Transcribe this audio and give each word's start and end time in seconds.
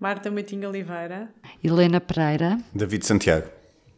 Marta 0.00 0.30
Meitinho 0.30 0.68
Oliveira. 0.68 1.28
Helena 1.62 2.00
Pereira. 2.00 2.56
David 2.72 3.04
Santiago. 3.04 3.48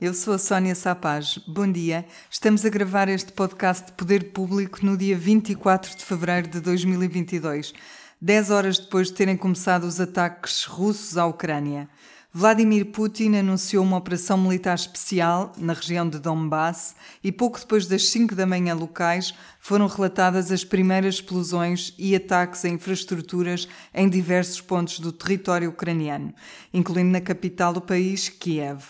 Eu 0.00 0.14
sou 0.14 0.32
a 0.32 0.38
Sónia 0.38 0.74
Sapaz. 0.74 1.36
Bom 1.46 1.70
dia. 1.70 2.06
Estamos 2.30 2.64
a 2.64 2.70
gravar 2.70 3.06
este 3.10 3.32
podcast 3.32 3.84
de 3.84 3.92
Poder 3.92 4.32
Público 4.32 4.78
no 4.82 4.96
dia 4.96 5.14
24 5.14 5.94
de 5.94 6.02
fevereiro 6.02 6.48
de 6.48 6.58
2022, 6.60 7.74
dez 8.18 8.50
horas 8.50 8.78
depois 8.78 9.08
de 9.08 9.14
terem 9.14 9.36
começado 9.36 9.84
os 9.84 10.00
ataques 10.00 10.64
russos 10.64 11.18
à 11.18 11.26
Ucrânia. 11.26 11.86
Vladimir 12.32 12.86
Putin 12.86 13.34
anunciou 13.34 13.82
uma 13.82 13.96
operação 13.96 14.38
militar 14.38 14.76
especial 14.76 15.52
na 15.58 15.72
região 15.72 16.08
de 16.08 16.20
Donbass 16.20 16.94
e 17.24 17.32
pouco 17.32 17.58
depois 17.58 17.88
das 17.88 18.08
5 18.08 18.36
da 18.36 18.46
manhã 18.46 18.72
locais 18.72 19.34
foram 19.58 19.88
relatadas 19.88 20.52
as 20.52 20.62
primeiras 20.62 21.16
explosões 21.16 21.92
e 21.98 22.14
ataques 22.14 22.64
a 22.64 22.68
infraestruturas 22.68 23.66
em 23.92 24.08
diversos 24.08 24.60
pontos 24.60 25.00
do 25.00 25.10
território 25.10 25.70
ucraniano, 25.70 26.32
incluindo 26.72 27.10
na 27.10 27.20
capital 27.20 27.72
do 27.72 27.80
país, 27.80 28.28
Kiev. 28.28 28.84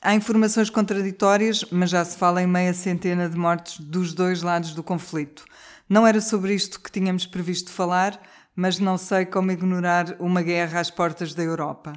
Há 0.00 0.14
informações 0.14 0.70
contraditórias, 0.70 1.66
mas 1.70 1.90
já 1.90 2.02
se 2.02 2.16
fala 2.16 2.42
em 2.42 2.46
meia 2.46 2.72
centena 2.72 3.28
de 3.28 3.36
mortes 3.36 3.78
dos 3.78 4.14
dois 4.14 4.40
lados 4.40 4.72
do 4.72 4.82
conflito. 4.82 5.44
Não 5.86 6.06
era 6.06 6.22
sobre 6.22 6.54
isto 6.54 6.80
que 6.80 6.90
tínhamos 6.90 7.26
previsto 7.26 7.70
falar, 7.70 8.18
mas 8.54 8.78
não 8.78 8.96
sei 8.96 9.26
como 9.26 9.52
ignorar 9.52 10.16
uma 10.18 10.40
guerra 10.40 10.80
às 10.80 10.90
portas 10.90 11.34
da 11.34 11.42
Europa. 11.42 11.92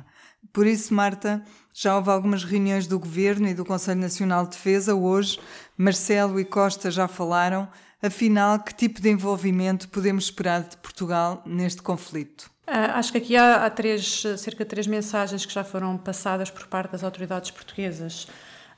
Por 0.51 0.65
isso, 0.65 0.93
Marta, 0.93 1.43
já 1.73 1.95
houve 1.95 2.09
algumas 2.09 2.43
reuniões 2.43 2.87
do 2.87 2.99
Governo 2.99 3.47
e 3.47 3.53
do 3.53 3.63
Conselho 3.63 4.01
Nacional 4.01 4.43
de 4.43 4.51
Defesa 4.51 4.95
hoje. 4.95 5.39
Marcelo 5.77 6.39
e 6.39 6.45
Costa 6.45 6.89
já 6.89 7.07
falaram. 7.07 7.67
Afinal, 8.01 8.59
que 8.59 8.73
tipo 8.73 9.01
de 9.01 9.09
envolvimento 9.09 9.89
podemos 9.89 10.25
esperar 10.25 10.63
de 10.63 10.77
Portugal 10.77 11.43
neste 11.45 11.81
conflito? 11.81 12.49
Uh, 12.67 12.93
acho 12.93 13.11
que 13.11 13.17
aqui 13.17 13.35
há, 13.35 13.65
há, 13.65 13.69
três, 13.69 14.23
cerca 14.37 14.63
de 14.63 14.69
três 14.69 14.87
mensagens 14.87 15.45
que 15.45 15.53
já 15.53 15.63
foram 15.63 15.97
passadas 15.97 16.49
por 16.49 16.67
parte 16.67 16.91
das 16.91 17.03
autoridades 17.03 17.51
portuguesas. 17.51 18.27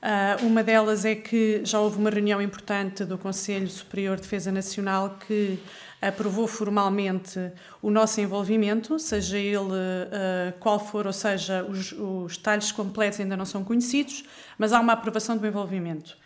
Uh, 0.02 0.44
uma 0.46 0.64
delas 0.64 1.04
é 1.04 1.14
que 1.14 1.60
já 1.64 1.78
houve 1.78 1.96
uma 1.96 2.10
reunião 2.10 2.42
importante 2.42 3.04
do 3.04 3.16
Conselho 3.16 3.68
Superior 3.68 4.16
de 4.16 4.22
Defesa 4.22 4.50
Nacional 4.50 5.16
que 5.24 5.60
aprovou 6.00 6.48
formalmente 6.48 7.38
o 7.80 7.88
nosso 7.88 8.20
envolvimento, 8.20 8.98
seja 8.98 9.38
ele 9.38 9.58
uh, 9.58 10.52
qual 10.58 10.80
for, 10.84 11.06
ou 11.06 11.12
seja, 11.12 11.62
os, 11.62 11.92
os 11.92 12.36
detalhes 12.36 12.72
completos 12.72 13.20
ainda 13.20 13.36
não 13.36 13.44
são 13.44 13.62
conhecidos, 13.62 14.24
mas 14.58 14.72
há 14.72 14.80
uma 14.80 14.94
aprovação 14.94 15.36
do 15.36 15.46
envolvimento. 15.46 16.16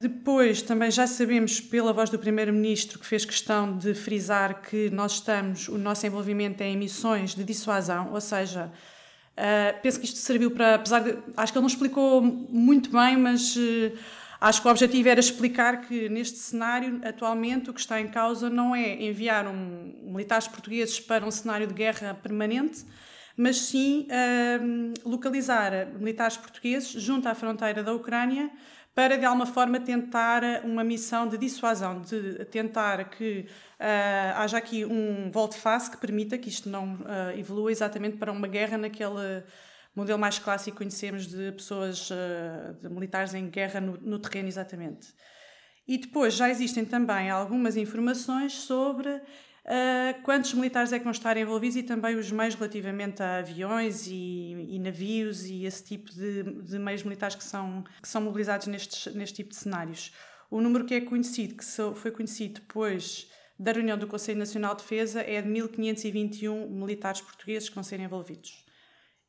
Depois, 0.00 0.60
também 0.60 0.90
já 0.90 1.06
sabemos 1.06 1.60
pela 1.60 1.92
voz 1.92 2.10
do 2.10 2.18
Primeiro-Ministro 2.18 2.98
que 2.98 3.06
fez 3.06 3.24
questão 3.24 3.76
de 3.78 3.94
frisar 3.94 4.60
que 4.62 4.90
nós 4.90 5.12
estamos, 5.12 5.68
o 5.68 5.78
nosso 5.78 6.04
envolvimento 6.04 6.64
é 6.64 6.66
em 6.66 6.76
missões 6.76 7.36
de 7.36 7.44
dissuasão, 7.44 8.10
ou 8.12 8.20
seja, 8.20 8.72
uh, 9.36 9.80
penso 9.82 9.98
que 9.98 10.06
isto 10.06 10.18
serviu 10.18 10.50
para, 10.50 10.76
apesar 10.76 11.00
de, 11.00 11.16
acho 11.36 11.52
que 11.52 11.58
ele 11.58 11.62
não 11.62 11.68
explicou 11.68 12.22
muito 12.22 12.90
bem, 12.90 13.16
mas 13.16 13.56
uh, 13.56 13.92
acho 14.40 14.62
que 14.62 14.68
o 14.68 14.70
objetivo 14.70 15.08
era 15.08 15.20
explicar 15.20 15.82
que 15.82 16.08
neste 16.08 16.38
cenário, 16.38 17.00
atualmente, 17.04 17.70
o 17.70 17.74
que 17.74 17.80
está 17.80 18.00
em 18.00 18.08
causa 18.08 18.48
não 18.48 18.74
é 18.74 19.02
enviar 19.02 19.46
um, 19.46 19.94
militares 20.02 20.48
portugueses 20.48 20.98
para 21.00 21.24
um 21.24 21.30
cenário 21.30 21.66
de 21.66 21.74
guerra 21.74 22.14
permanente, 22.14 22.84
mas 23.36 23.56
sim 23.58 24.06
uh, 24.10 25.08
localizar 25.08 25.72
militares 25.98 26.36
portugueses 26.36 26.90
junto 26.90 27.28
à 27.28 27.34
fronteira 27.34 27.82
da 27.82 27.92
Ucrânia 27.92 28.50
para 28.94 29.16
de 29.16 29.24
alguma 29.24 29.46
forma 29.46 29.80
tentar 29.80 30.42
uma 30.64 30.82
missão 30.82 31.28
de 31.28 31.38
dissuasão, 31.38 32.00
de 32.00 32.44
tentar 32.46 33.08
que 33.10 33.46
uh, 33.78 34.36
haja 34.36 34.58
aqui 34.58 34.84
um 34.84 35.30
volte-face 35.30 35.90
que 35.90 35.96
permita 35.96 36.36
que 36.36 36.48
isto 36.48 36.68
não 36.68 36.94
uh, 36.94 37.38
evolua 37.38 37.70
exatamente 37.70 38.16
para 38.16 38.32
uma 38.32 38.48
guerra 38.48 38.76
naquele 38.76 39.44
modelo 39.94 40.18
mais 40.18 40.38
clássico 40.38 40.76
que 40.76 40.78
conhecemos 40.78 41.26
de 41.26 41.52
pessoas, 41.52 42.10
uh, 42.10 42.74
de 42.82 42.88
militares 42.88 43.32
em 43.34 43.48
guerra 43.48 43.80
no, 43.80 43.96
no 43.96 44.18
terreno 44.18 44.48
exatamente. 44.48 45.08
E 45.86 45.98
depois 45.98 46.34
já 46.34 46.48
existem 46.48 46.84
também 46.84 47.30
algumas 47.30 47.76
informações 47.76 48.52
sobre 48.52 49.20
Uh, 49.64 50.22
quantos 50.22 50.54
militares 50.54 50.92
é 50.92 50.98
que 50.98 51.04
vão 51.04 51.12
estar 51.12 51.36
envolvidos 51.36 51.76
e 51.76 51.82
também 51.82 52.16
os 52.16 52.30
meios 52.30 52.54
relativamente 52.54 53.22
a 53.22 53.38
aviões 53.38 54.06
e, 54.06 54.66
e 54.70 54.78
navios 54.78 55.44
e 55.44 55.64
esse 55.64 55.84
tipo 55.84 56.10
de, 56.10 56.42
de, 56.42 56.78
meios 56.78 57.02
militares 57.02 57.36
que 57.36 57.44
são, 57.44 57.84
que 58.00 58.08
são 58.08 58.22
mobilizados 58.22 58.66
nestes, 58.66 59.14
neste 59.14 59.36
tipo 59.36 59.50
de 59.50 59.56
cenários. 59.56 60.12
O 60.50 60.60
número 60.60 60.84
que 60.86 60.94
é 60.94 61.00
conhecido, 61.00 61.54
que 61.56 61.64
foi 61.94 62.10
conhecido 62.10 62.60
depois 62.60 63.30
da 63.58 63.72
reunião 63.72 63.98
do 63.98 64.06
Conselho 64.06 64.38
Nacional 64.38 64.74
de 64.74 64.82
Defesa, 64.82 65.20
é 65.20 65.42
de 65.42 65.48
1.521 65.48 66.68
militares 66.70 67.20
portugueses 67.20 67.68
que 67.68 67.74
vão 67.74 67.84
ser 67.84 68.00
envolvidos. 68.00 68.64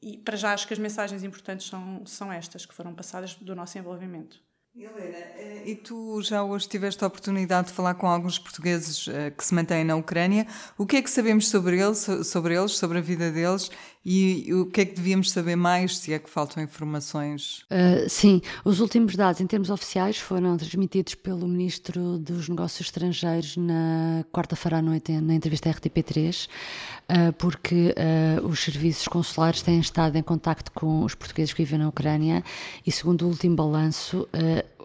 E 0.01 0.17
para 0.17 0.37
já 0.37 0.53
acho 0.53 0.65
que 0.65 0.73
as 0.73 0.79
mensagens 0.79 1.23
importantes 1.23 1.67
são, 1.67 2.05
são 2.05 2.31
estas, 2.31 2.65
que 2.65 2.73
foram 2.73 2.95
passadas 2.95 3.35
do 3.35 3.53
nosso 3.53 3.77
envolvimento. 3.77 4.41
Helena, 4.73 5.17
eh, 5.35 5.63
e 5.65 5.75
tu 5.75 6.21
já 6.21 6.41
hoje 6.43 6.65
tiveste 6.67 7.03
a 7.03 7.07
oportunidade 7.07 7.67
de 7.67 7.73
falar 7.73 7.93
com 7.95 8.07
alguns 8.07 8.39
portugueses 8.39 9.05
eh, 9.09 9.29
que 9.29 9.43
se 9.43 9.53
mantêm 9.53 9.83
na 9.83 9.97
Ucrânia. 9.97 10.47
O 10.77 10.85
que 10.85 10.95
é 10.95 11.01
que 11.01 11.09
sabemos 11.09 11.49
sobre 11.49 11.77
eles, 11.77 12.07
sobre 12.25 12.55
eles, 12.57 12.71
sobre 12.71 12.99
a 12.99 13.01
vida 13.01 13.29
deles 13.31 13.69
e 14.03 14.51
o 14.53 14.65
que 14.65 14.81
é 14.81 14.85
que 14.85 14.95
devíamos 14.95 15.29
saber 15.29 15.55
mais, 15.55 15.97
se 15.97 16.11
é 16.11 16.17
que 16.17 16.29
faltam 16.29 16.63
informações? 16.63 17.63
Uh, 17.69 18.09
sim, 18.09 18.41
os 18.65 18.79
últimos 18.79 19.15
dados 19.15 19.39
em 19.41 19.45
termos 19.45 19.69
oficiais 19.69 20.17
foram 20.17 20.57
transmitidos 20.57 21.13
pelo 21.13 21.47
Ministro 21.47 22.17
dos 22.17 22.49
Negócios 22.49 22.87
Estrangeiros 22.87 23.57
na 23.57 24.25
quarta-feira 24.31 24.77
à 24.77 24.81
noite 24.81 25.11
na 25.21 25.35
entrevista 25.35 25.69
RTP3, 25.69 26.47
uh, 26.47 27.33
porque 27.33 27.93
uh, 28.41 28.47
os 28.47 28.59
serviços 28.59 29.07
consulares 29.07 29.61
têm 29.61 29.79
estado 29.79 30.15
em 30.15 30.23
contacto 30.23 30.71
com 30.71 31.03
os 31.03 31.13
portugueses 31.13 31.53
que 31.53 31.63
vivem 31.63 31.77
na 31.77 31.89
Ucrânia 31.89 32.43
e 32.85 32.91
segundo 32.91 33.23
o 33.23 33.27
último 33.27 33.55
balanço 33.55 34.27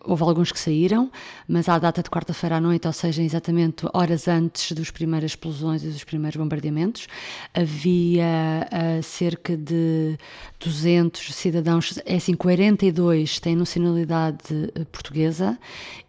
houve 0.07 0.23
alguns 0.23 0.53
que 0.53 0.59
saíram, 0.59 1.11
mas 1.49 1.69
à 1.69 1.79
data 1.79 2.03
de 2.03 2.09
quarta-feira 2.09 2.57
à 2.57 2.61
noite, 2.61 2.87
ou 2.87 2.93
seja, 2.93 3.23
exatamente 3.23 3.87
horas 3.93 4.29
antes 4.29 4.73
das 4.73 4.91
primeiras 4.91 5.33
explosões 5.33 5.83
e 5.83 5.89
dos 5.89 6.05
primeiros 6.05 6.37
bombardeamentos, 6.37 7.09
havia 7.53 8.69
uh, 8.73 9.03
cerca 9.03 9.57
de 9.57 10.17
200 10.61 11.35
cidadãos, 11.35 11.99
é 12.05 12.17
assim, 12.17 12.35
42 12.35 13.41
têm 13.41 13.57
nacionalidade 13.57 14.73
eh, 14.75 14.85
portuguesa 14.91 15.59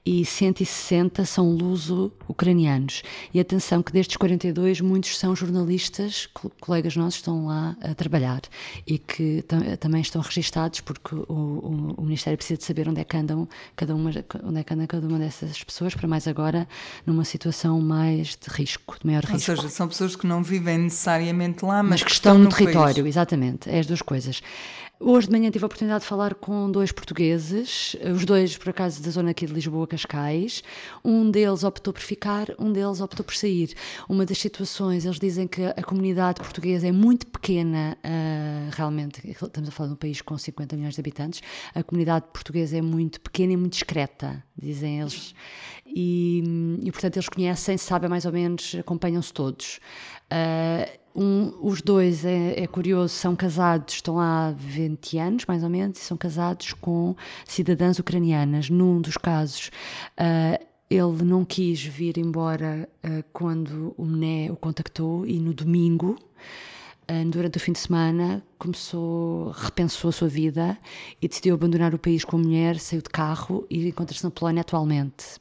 e 0.08 0.24
160 0.24 1.26
são 1.26 1.52
luso-ucranianos. 1.52 3.04
E 3.34 3.42
atenção 3.42 3.84
que 3.84 3.92
destes 3.92 4.16
42, 4.16 4.80
muitos 4.80 5.18
são 5.18 5.36
jornalistas, 5.36 6.30
colegas 6.62 6.96
nossos 6.96 7.16
estão 7.16 7.48
lá 7.48 7.76
a 7.82 7.94
trabalhar 7.94 8.42
e 8.86 8.98
que 8.98 9.44
também 9.82 10.00
estão 10.00 10.22
registados 10.22 10.80
porque 10.80 11.14
o, 11.14 11.26
o, 11.28 11.96
o, 11.98 12.02
Ministério 12.04 12.38
precisa 12.38 12.58
de 12.58 12.64
saber 12.64 12.88
onde 12.88 13.02
é 13.02 13.04
que 13.04 13.18
andam 13.18 13.50
cada 13.76 13.87
uma, 13.96 14.12
onde 14.44 14.60
é 14.60 14.64
que 14.64 14.74
anda 14.74 14.88
cada 14.88 15.08
uma 15.08 15.20
dessas 15.20 15.64
pessoas, 15.64 15.94
para 15.96 16.08
mais 16.08 16.28
agora 16.28 16.68
numa 17.06 17.24
situação 17.24 17.80
mais 17.82 18.30
de 18.30 18.50
risco, 18.50 18.98
de 19.00 19.06
maior 19.06 19.24
risco. 19.24 19.52
Ou 19.52 19.58
seja, 19.58 19.70
são 19.70 19.88
pessoas 19.88 20.16
que 20.16 20.26
não 20.26 20.44
vivem 20.44 20.78
necessariamente 20.78 21.64
lá, 21.66 21.82
mas, 21.84 21.92
mas 21.92 22.04
que 22.04 22.12
estão, 22.12 22.34
estão 22.34 22.44
no, 22.44 22.50
no 22.50 22.56
território, 22.56 23.04
país. 23.04 23.16
exatamente, 23.16 23.70
é 23.70 23.80
as 23.80 23.86
duas 23.86 24.02
coisas. 24.02 24.42
Hoje 25.00 25.28
de 25.28 25.34
manhã 25.34 25.52
tive 25.52 25.64
a 25.64 25.68
oportunidade 25.68 26.02
de 26.02 26.08
falar 26.08 26.34
com 26.34 26.72
dois 26.72 26.92
portugueses, 26.92 27.96
os 28.16 28.26
dois, 28.26 28.58
por 28.58 28.70
acaso, 28.70 29.00
da 29.04 29.12
zona 29.12 29.30
aqui 29.30 29.46
de 29.46 29.54
Lisboa, 29.54 29.86
Cascais. 29.86 30.64
Um 31.06 31.30
deles 31.30 31.64
optou 31.64 31.94
por 31.94 32.02
ficar, 32.02 32.48
um 32.58 32.74
deles 32.74 33.00
optou 33.00 33.24
por 33.24 33.36
sair. 33.36 33.76
Uma 34.10 34.26
das 34.26 34.40
situações, 34.40 35.06
eles 35.06 35.20
dizem 35.20 35.48
que 35.48 35.64
a 35.64 35.84
comunidade 35.84 36.42
portuguesa 36.42 36.88
é 36.88 36.92
muito 36.92 37.28
pequena, 37.28 37.96
uh, 38.04 38.72
realmente, 38.76 39.22
estamos 39.24 39.70
a 39.70 39.72
falar 39.72 39.90
de 39.90 39.94
um 39.94 39.98
país 39.98 40.20
com 40.20 40.36
50 40.36 40.76
milhões 40.76 40.96
de 40.96 41.00
habitantes, 41.00 41.42
a 41.76 41.84
comunidade 41.84 42.26
portuguesa 42.34 42.76
é 42.76 42.82
muito 42.82 43.22
pequena 43.22 43.54
e 43.54 43.58
muito 43.58 43.74
discreta, 43.74 44.44
dizem 44.58 45.00
eles. 45.00 45.36
E, 45.86 46.44
e 46.82 46.92
portanto, 46.92 47.18
eles 47.18 47.30
conhecem, 47.30 47.78
sabem 47.78 48.10
mais 48.10 48.26
ou 48.26 48.32
menos, 48.32 48.76
acompanham-se 48.80 49.32
todos. 49.32 49.80
Uh, 50.32 51.07
um, 51.18 51.52
os 51.62 51.82
dois, 51.82 52.24
é, 52.24 52.62
é, 52.62 52.68
curioso, 52.68 53.16
são 53.16 53.36
casados, 53.36 53.96
estão 53.96 54.20
há 54.20 54.54
20 54.56 55.18
anos, 55.18 55.46
mais 55.48 55.64
ou 55.64 55.70
menos, 55.70 55.98
e 55.98 56.02
são 56.02 56.16
casados 56.16 56.74
com 56.74 57.16
cidadãs 57.44 57.98
ucranianas. 57.98 58.70
Num 58.70 59.02
dos 59.02 59.18
casos, 59.18 59.72
uh, 60.20 60.64
ele 60.88 61.24
não 61.24 61.44
quis 61.44 61.84
vir 61.84 62.20
embora 62.20 62.88
uh, 63.04 63.24
quando 63.34 63.96
o 63.98 64.06
Né 64.06 64.52
o 64.52 64.56
contactou 64.56 65.26
e 65.26 65.40
no 65.40 65.56
domingo, 65.56 66.16
uh, 67.10 67.30
durante 67.32 67.58
o 67.58 67.60
fim 67.60 67.72
de 67.72 67.80
semana, 67.80 68.44
começou, 68.58 69.52
repensou 69.52 70.10
a 70.10 70.12
sua 70.12 70.28
vida 70.28 70.78
e 71.22 71.28
decidiu 71.28 71.56
abandonar 71.56 71.94
o 71.94 72.00
país 72.00 72.24
com 72.24 72.38
a 72.38 72.40
mulher, 72.40 72.80
saiu 72.80 73.02
de 73.02 73.10
carro 73.10 73.66
e 73.70 73.88
encontra-se 73.88 74.24
na 74.24 74.32
Polónia 74.32 74.62
atualmente. 74.62 75.40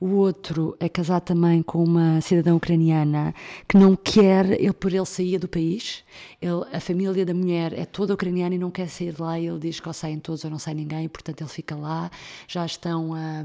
O 0.00 0.08
outro 0.16 0.76
é 0.80 0.88
casado 0.88 1.22
também 1.22 1.62
com 1.62 1.82
uma 1.82 2.20
cidadã 2.20 2.54
ucraniana 2.54 3.34
que 3.68 3.78
não 3.78 3.96
quer, 3.96 4.60
ele 4.60 4.72
por 4.72 4.92
ele 4.92 5.06
saía 5.06 5.38
do 5.38 5.48
país. 5.48 6.04
Ele, 6.42 6.62
a 6.72 6.80
família 6.80 7.24
da 7.24 7.32
mulher 7.32 7.72
é 7.72 7.84
toda 7.84 8.12
ucraniana 8.12 8.54
e 8.54 8.58
não 8.58 8.70
quer 8.70 8.88
sair 8.88 9.12
de 9.12 9.22
lá. 9.22 9.38
Ele 9.38 9.58
diz 9.58 9.80
que 9.80 9.88
ou 9.88 9.94
saem 9.94 10.18
todos 10.18 10.44
ou 10.44 10.50
não 10.50 10.58
sai 10.58 10.74
ninguém, 10.74 11.08
portanto 11.08 11.40
ele 11.40 11.48
fica 11.48 11.74
lá. 11.74 12.10
Já 12.46 12.66
estão 12.66 13.14
a, 13.14 13.44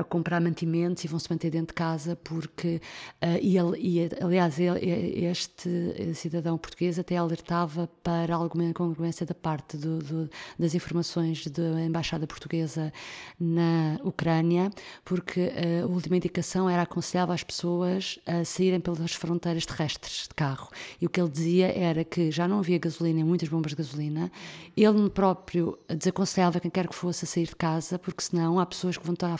a 0.00 0.02
comprar 0.02 0.40
mantimentos 0.40 1.04
e 1.04 1.08
vão 1.08 1.18
se 1.18 1.30
manter 1.30 1.50
dentro 1.50 1.68
de 1.68 1.74
casa 1.74 2.16
porque. 2.16 2.80
Uh, 3.22 3.38
e, 3.40 3.58
ele, 3.58 3.78
e 3.78 4.10
aliás, 4.20 4.58
ele, 4.58 5.24
este 5.26 6.14
cidadão 6.14 6.56
português 6.58 6.98
até 6.98 7.16
alertava 7.16 7.88
para 8.02 8.34
alguma 8.42 8.64
incongruência 8.64 9.24
da 9.24 9.34
parte 9.34 9.76
do, 9.76 9.98
do, 9.98 10.30
das 10.58 10.74
informações 10.74 11.46
da 11.46 11.80
Embaixada 11.82 12.26
Portuguesa 12.26 12.92
na 13.38 13.98
Ucrânia, 14.04 14.70
porque 15.04 15.52
a 15.82 15.86
última 15.86 16.16
indicação 16.16 16.68
era 16.68 16.82
aconselhava 16.82 17.32
as 17.32 17.42
pessoas 17.42 18.18
a 18.26 18.44
saírem 18.44 18.80
pelas 18.80 19.14
fronteiras 19.14 19.64
terrestres 19.66 20.28
de 20.28 20.34
carro. 20.34 20.68
E 21.00 21.06
o 21.06 21.10
que 21.10 21.20
ele 21.20 21.30
dizia 21.30 21.66
era 21.76 22.04
que 22.04 22.30
já 22.30 22.46
não 22.46 22.58
havia 22.58 22.78
gasolina 22.78 23.20
em 23.20 23.24
muitas 23.24 23.48
bombas 23.48 23.70
de 23.70 23.76
gasolina, 23.76 24.30
ele 24.76 25.10
próprio 25.10 25.78
desaconselhava 25.88 26.60
quem 26.60 26.70
quer 26.70 26.88
que 26.88 26.94
fosse 26.94 27.24
a 27.24 27.28
sair 27.28 27.46
de 27.46 27.56
casa, 27.56 27.98
porque 27.98 28.22
senão 28.22 28.58
há 28.58 28.66
pessoas 28.66 28.96
que 28.96 29.04
vão, 29.04 29.14
estar, 29.14 29.38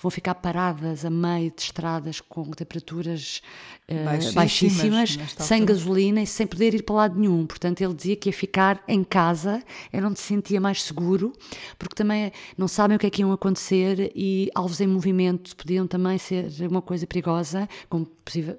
vão 0.00 0.10
ficar 0.10 0.34
paradas 0.36 1.04
a 1.04 1.10
meio 1.10 1.50
de 1.50 1.62
estradas 1.62 2.20
com 2.20 2.50
temperaturas 2.50 3.40
uh, 3.88 4.04
baixíssimas, 4.04 4.34
baixíssimas 4.34 5.18
sem 5.38 5.64
gasolina 5.64 6.22
e 6.22 6.26
sem 6.26 6.46
poder 6.46 6.74
ir 6.74 6.82
para 6.82 6.94
lado 6.94 7.18
nenhum. 7.18 7.46
Portanto, 7.46 7.80
ele 7.80 7.94
dizia 7.94 8.16
que 8.16 8.28
ficar 8.34 8.82
em 8.86 9.02
casa, 9.02 9.62
era 9.92 10.06
onde 10.06 10.18
se 10.18 10.26
sentia 10.26 10.60
mais 10.60 10.82
seguro, 10.82 11.32
porque 11.78 11.94
também 11.94 12.32
não 12.56 12.68
sabem 12.68 12.96
o 12.96 13.00
que 13.00 13.06
é 13.06 13.10
que 13.10 13.22
iam 13.22 13.32
acontecer 13.32 14.12
e 14.14 14.50
alvos 14.54 14.80
em 14.80 14.86
movimento 14.86 15.54
podiam 15.56 15.86
também 15.86 16.18
ser 16.18 16.48
uma 16.68 16.82
coisa 16.82 17.06
perigosa, 17.06 17.68
como, 17.88 18.10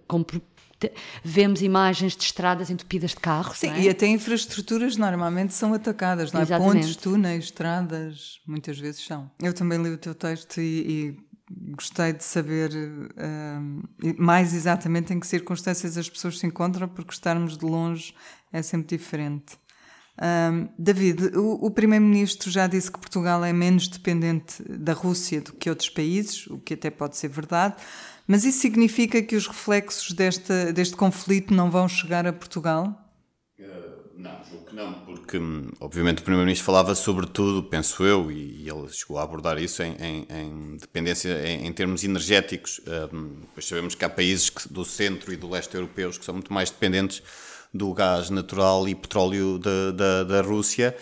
como 0.07 0.25
vemos 1.24 1.62
imagens 1.62 2.16
de 2.16 2.24
estradas 2.24 2.69
entupidas 2.69 3.12
de 3.12 3.18
carros. 3.18 3.57
Sim, 3.57 3.69
é? 3.69 3.81
e 3.81 3.89
até 3.89 4.07
infraestruturas 4.07 4.98
normalmente 4.98 5.54
são 5.54 5.74
atacadas, 5.74 6.31
não 6.31 6.42
é? 6.42 6.45
Pontes, 6.45 6.95
túneis, 6.95 7.45
estradas, 7.45 8.42
muitas 8.45 8.77
vezes 8.77 9.06
são. 9.06 9.30
Eu 9.42 9.54
também 9.54 9.81
li 9.81 9.89
o 9.89 9.98
teu 9.98 10.13
texto 10.13 10.60
e, 10.60 11.18
e 11.22 11.25
gostei 11.75 12.13
de 12.13 12.24
saber 12.24 12.72
uh, 12.74 14.16
mais 14.18 14.54
exatamente 14.54 15.13
em 15.13 15.19
que 15.19 15.27
circunstâncias 15.27 15.98
as 15.98 16.10
pessoas 16.10 16.39
se 16.39 16.48
encontram, 16.48 16.88
porque 16.88 17.13
estarmos 17.13 17.57
de 17.57 17.66
longe 17.66 18.13
é 18.51 18.62
sempre 18.62 18.98
diferente. 18.98 19.57
Um, 20.22 20.70
David, 20.80 21.38
o, 21.38 21.66
o 21.66 21.72
Primeiro-Ministro 21.72 22.50
já 22.50 22.68
disse 22.68 22.92
que 22.92 23.00
Portugal 23.00 23.44
é 23.44 23.52
menos 23.52 23.88
dependente 23.88 24.64
da 24.64 24.94
Rússia 24.94 25.42
do 25.42 25.54
que 25.54 25.70
outros 25.70 25.90
países, 25.90 26.48
o 26.48 26.58
que 26.58 26.74
até 26.74 26.90
pode 26.90 27.18
ser 27.18 27.28
verdade, 27.28 27.76
mas 28.26 28.46
isso 28.46 28.60
significa 28.60 29.22
que 29.22 29.36
os 29.36 29.46
reflexos 29.48 30.14
desta, 30.14 30.72
deste 30.72 30.96
conflito 30.96 31.54
não 31.54 31.70
vão 31.70 31.88
chegar 31.88 32.26
a 32.26 32.34
Portugal? 32.34 33.06
Não, 34.18 34.44
julgo 34.50 34.66
que 34.66 34.76
não, 34.76 34.94
porque 35.06 35.38
hum, 35.38 35.70
obviamente 35.80 36.20
o 36.20 36.22
Primeiro-Ministro 36.24 36.66
falava 36.66 36.96
sobretudo, 36.96 37.62
penso 37.62 38.04
eu, 38.04 38.32
e 38.32 38.68
ele 38.68 38.88
chegou 38.90 39.20
a 39.20 39.24
abordar 39.24 39.58
isso 39.58 39.84
em, 39.84 39.96
em, 40.00 40.28
em 40.30 40.78
dependência 40.78 41.46
em, 41.46 41.68
em, 41.68 41.74
termos 41.74 42.04
energéticos. 42.04 42.80
Um, 43.14 43.42
pois 43.54 43.68
sabemos 43.68 43.94
que 43.94 44.06
há 44.06 44.10
países 44.10 44.50
que, 44.50 44.72
do 44.72 44.86
centro 44.86 45.34
e 45.34 45.36
do 45.36 45.50
leste 45.50 45.76
europeus 45.76 46.18
que 46.18 46.24
são 46.24 46.34
muito 46.34 46.52
mais 46.54 46.72
dependentes 46.72 47.22
do 47.75 47.94
gás 47.94 48.30
natural 48.30 48.88
e 48.88 48.95
petróleo 48.95 49.60
da, 49.60 49.92
da, 49.92 50.24
da 50.24 50.42
Rússia. 50.42 50.95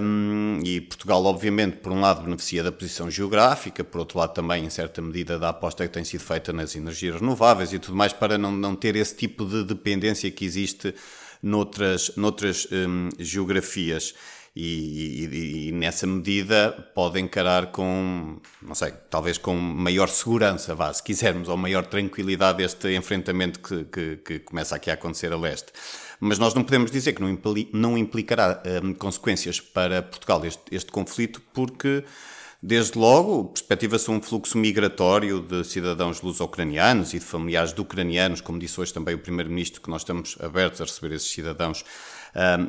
Um, 0.00 0.60
e 0.62 0.80
Portugal, 0.80 1.24
obviamente, 1.24 1.78
por 1.78 1.90
um 1.90 2.00
lado 2.00 2.22
beneficia 2.22 2.62
da 2.62 2.70
posição 2.70 3.10
geográfica, 3.10 3.82
por 3.82 3.98
outro 3.98 4.18
lado 4.18 4.34
também, 4.34 4.64
em 4.64 4.70
certa 4.70 5.00
medida, 5.00 5.38
da 5.38 5.48
aposta 5.48 5.86
que 5.86 5.92
tem 5.92 6.04
sido 6.04 6.20
feita 6.20 6.52
nas 6.52 6.76
energias 6.76 7.20
renováveis 7.20 7.72
e 7.72 7.78
tudo 7.78 7.96
mais, 7.96 8.12
para 8.12 8.36
não, 8.36 8.52
não 8.52 8.76
ter 8.76 8.94
esse 8.94 9.16
tipo 9.16 9.44
de 9.46 9.64
dependência 9.64 10.30
que 10.30 10.44
existe 10.44 10.94
noutras, 11.42 12.12
noutras 12.16 12.68
um, 12.70 13.08
geografias. 13.18 14.14
E, 14.56 15.24
e, 15.24 15.68
e, 15.68 15.72
nessa 15.72 16.06
medida 16.06 16.70
pode 16.94 17.18
encarar 17.18 17.72
com, 17.72 18.40
não 18.62 18.74
sei, 18.74 18.92
talvez 19.10 19.36
com 19.36 19.52
maior 19.56 20.08
segurança, 20.08 20.76
vá, 20.76 20.92
se 20.92 21.02
quisermos, 21.02 21.48
ou 21.48 21.56
maior 21.56 21.84
tranquilidade 21.84 22.62
este 22.62 22.94
enfrentamento 22.94 23.58
que, 23.58 23.84
que, 23.84 24.16
que 24.18 24.38
começa 24.38 24.76
aqui 24.76 24.92
a 24.92 24.94
acontecer 24.94 25.32
a 25.32 25.36
leste. 25.36 25.72
Mas 26.20 26.38
nós 26.38 26.54
não 26.54 26.62
podemos 26.62 26.92
dizer 26.92 27.14
que 27.14 27.20
não, 27.20 27.28
impli, 27.28 27.68
não 27.72 27.98
implicará 27.98 28.62
um, 28.84 28.94
consequências 28.94 29.60
para 29.60 30.02
Portugal 30.02 30.44
este, 30.44 30.62
este 30.70 30.92
conflito, 30.92 31.42
porque 31.52 32.04
Desde 32.66 32.98
logo, 32.98 33.44
perspectiva-se 33.48 34.10
um 34.10 34.22
fluxo 34.22 34.56
migratório 34.56 35.38
de 35.38 35.62
cidadãos 35.64 36.22
luso-ucranianos 36.22 37.12
e 37.12 37.18
de 37.18 37.24
familiares 37.26 37.74
de 37.74 37.80
ucranianos, 37.82 38.40
como 38.40 38.58
disse 38.58 38.80
hoje 38.80 38.90
também 38.90 39.14
o 39.14 39.18
Primeiro-Ministro, 39.18 39.82
que 39.82 39.90
nós 39.90 40.00
estamos 40.00 40.38
abertos 40.40 40.80
a 40.80 40.84
receber 40.84 41.14
esses 41.14 41.30
cidadãos 41.30 41.84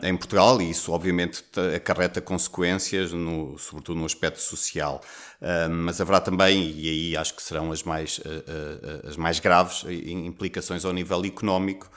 em 0.04 0.16
Portugal, 0.16 0.62
e 0.62 0.70
isso 0.70 0.92
obviamente 0.92 1.44
acarreta 1.76 2.22
consequências, 2.22 3.12
no, 3.12 3.58
sobretudo 3.58 4.00
no 4.00 4.06
aspecto 4.06 4.40
social. 4.40 5.02
Mas 5.70 6.00
haverá 6.00 6.20
também, 6.20 6.72
e 6.78 6.90
aí 6.90 7.18
acho 7.18 7.36
que 7.36 7.42
serão 7.42 7.72
as 7.72 7.84
mais, 7.84 8.20
uh, 8.20 8.22
uh, 8.22 9.10
as 9.10 9.18
mais 9.18 9.40
graves, 9.40 9.84
implicações 9.86 10.86
ao 10.86 10.94
nível 10.94 11.24
económico, 11.26 11.90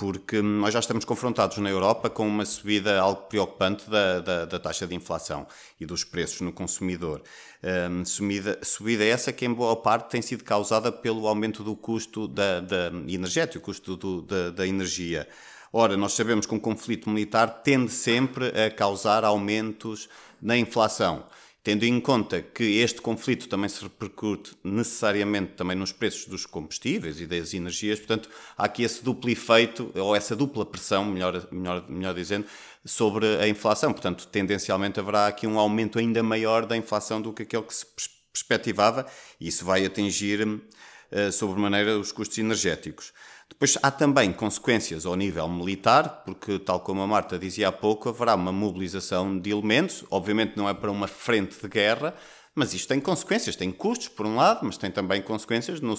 porque 0.00 0.40
nós 0.40 0.72
já 0.72 0.80
estamos 0.80 1.04
confrontados 1.04 1.58
na 1.58 1.68
Europa 1.68 2.08
com 2.08 2.26
uma 2.26 2.46
subida 2.46 2.98
algo 2.98 3.20
preocupante 3.28 3.88
da, 3.90 4.20
da, 4.20 4.44
da 4.46 4.58
taxa 4.58 4.86
de 4.86 4.94
inflação 4.94 5.46
e 5.78 5.84
dos 5.84 6.04
preços 6.04 6.40
no 6.40 6.50
consumidor. 6.54 7.22
Um, 7.62 8.02
subida, 8.02 8.58
subida 8.62 9.04
essa 9.04 9.30
que, 9.30 9.44
em 9.44 9.52
boa 9.52 9.76
parte, 9.76 10.08
tem 10.08 10.22
sido 10.22 10.42
causada 10.42 10.90
pelo 10.90 11.28
aumento 11.28 11.62
do 11.62 11.76
custo 11.76 12.26
da, 12.26 12.60
da 12.60 12.86
energético, 13.06 13.58
o 13.58 13.66
custo 13.66 13.94
do, 13.94 14.22
da, 14.22 14.48
da 14.48 14.66
energia. 14.66 15.28
Ora, 15.72 15.96
nós 15.96 16.14
sabemos 16.14 16.46
que 16.46 16.54
um 16.54 16.58
conflito 16.58 17.08
militar 17.08 17.62
tende 17.62 17.92
sempre 17.92 18.48
a 18.48 18.70
causar 18.70 19.24
aumentos 19.24 20.08
na 20.42 20.56
inflação. 20.56 21.24
Tendo 21.62 21.84
em 21.84 22.00
conta 22.00 22.42
que 22.42 22.80
este 22.80 23.00
conflito 23.00 23.46
também 23.46 23.68
se 23.68 23.82
repercute 23.82 24.56
necessariamente 24.64 25.52
também 25.52 25.76
nos 25.76 25.92
preços 25.92 26.26
dos 26.26 26.44
combustíveis 26.44 27.20
e 27.20 27.26
das 27.26 27.54
energias, 27.54 27.98
portanto, 27.98 28.28
há 28.56 28.64
aqui 28.64 28.82
esse 28.82 29.04
duplo 29.04 29.30
efeito, 29.30 29.92
ou 29.94 30.16
essa 30.16 30.34
dupla 30.34 30.66
pressão, 30.66 31.04
melhor, 31.04 31.46
melhor, 31.52 31.88
melhor 31.88 32.14
dizendo, 32.14 32.46
sobre 32.84 33.26
a 33.36 33.46
inflação. 33.46 33.92
Portanto, 33.92 34.26
tendencialmente 34.26 34.98
haverá 34.98 35.28
aqui 35.28 35.46
um 35.46 35.58
aumento 35.58 36.00
ainda 36.00 36.22
maior 36.22 36.66
da 36.66 36.76
inflação 36.76 37.20
do 37.20 37.32
que 37.32 37.42
aquele 37.42 37.62
que 37.62 37.74
se 37.74 37.86
perspectivava, 38.32 39.06
e 39.38 39.46
isso 39.46 39.64
vai 39.64 39.84
atingir 39.84 40.42
uh, 40.42 41.30
sobremaneira 41.30 41.96
os 41.96 42.10
custos 42.10 42.38
energéticos. 42.38 43.12
Depois 43.50 43.76
há 43.82 43.90
também 43.90 44.32
consequências 44.32 45.04
ao 45.04 45.16
nível 45.16 45.46
militar, 45.48 46.22
porque, 46.24 46.58
tal 46.58 46.80
como 46.80 47.02
a 47.02 47.06
Marta 47.06 47.38
dizia 47.38 47.68
há 47.68 47.72
pouco, 47.72 48.08
haverá 48.08 48.34
uma 48.34 48.52
mobilização 48.52 49.38
de 49.38 49.50
elementos. 49.50 50.04
Obviamente 50.10 50.56
não 50.56 50.68
é 50.68 50.72
para 50.72 50.90
uma 50.90 51.06
frente 51.06 51.60
de 51.60 51.68
guerra, 51.68 52.14
mas 52.54 52.74
isto 52.74 52.88
tem 52.88 53.00
consequências, 53.00 53.54
tem 53.54 53.70
custos, 53.70 54.08
por 54.08 54.26
um 54.26 54.36
lado, 54.36 54.60
mas 54.62 54.76
tem 54.76 54.90
também 54.90 55.22
consequências 55.22 55.80
no, 55.80 55.94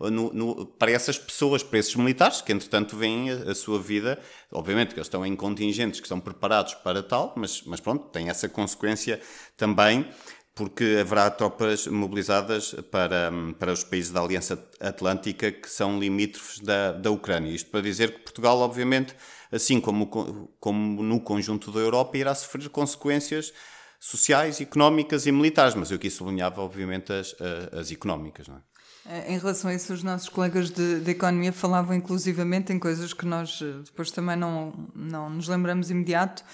no, 0.00 0.32
no, 0.32 0.66
para 0.66 0.92
essas 0.92 1.18
pessoas, 1.18 1.62
para 1.62 1.78
esses 1.78 1.94
militares, 1.96 2.40
que 2.40 2.52
entretanto 2.52 2.96
veem 2.96 3.30
a, 3.30 3.50
a, 3.50 3.54
sua 3.54 3.80
vida. 3.80 4.18
Obviamente 4.52 4.90
que 4.90 4.98
eles 4.98 5.06
estão 5.06 5.24
em 5.26 5.34
contingentes 5.34 6.00
que 6.00 6.06
estão 6.06 6.20
preparados 6.20 6.74
para 6.74 7.02
tal, 7.02 7.32
mas, 7.36 7.62
mas 7.62 7.80
pronto, 7.80 8.08
tem 8.10 8.28
essa 8.28 8.48
consequência 8.48 9.20
também 9.56 10.08
porque 10.58 10.98
haverá 11.00 11.30
tropas 11.30 11.86
mobilizadas 11.86 12.74
para, 12.90 13.30
para 13.60 13.72
os 13.72 13.84
países 13.84 14.10
da 14.10 14.20
Aliança 14.20 14.60
Atlântica 14.80 15.52
que 15.52 15.70
são 15.70 16.00
limítrofes 16.00 16.58
da, 16.58 16.90
da 16.90 17.12
Ucrânia. 17.12 17.52
Isto 17.52 17.70
para 17.70 17.80
dizer 17.80 18.12
que 18.12 18.18
Portugal, 18.24 18.58
obviamente, 18.58 19.14
assim 19.52 19.80
como, 19.80 20.08
como 20.58 21.00
no 21.00 21.20
conjunto 21.20 21.70
da 21.70 21.78
Europa, 21.78 22.18
irá 22.18 22.34
sofrer 22.34 22.68
consequências 22.70 23.52
sociais, 24.00 24.60
económicas 24.60 25.26
e 25.26 25.32
militares, 25.32 25.76
mas 25.76 25.92
eu 25.92 25.96
aqui 25.96 26.10
sublinhava, 26.10 26.60
obviamente, 26.60 27.12
as, 27.12 27.36
as 27.72 27.92
económicas. 27.92 28.48
Não 28.48 28.56
é? 28.56 28.60
Eh, 29.08 29.34
em 29.34 29.38
relação 29.38 29.70
a 29.70 29.74
isso, 29.74 29.92
os 29.92 30.02
nossos 30.02 30.28
colegas 30.28 30.70
de, 30.70 31.00
de, 31.00 31.10
economia 31.12 31.52
falavam 31.52 31.94
inclusivamente 31.94 32.72
em 32.72 32.78
coisas 32.80 33.12
que 33.12 33.24
nós 33.24 33.60
eh, 33.62 33.82
depois 33.84 34.10
também 34.10 34.36
não, 34.36 34.90
não 34.94 35.30
nos 35.30 35.48
lembramos 35.48 35.88
imediato, 35.90 36.44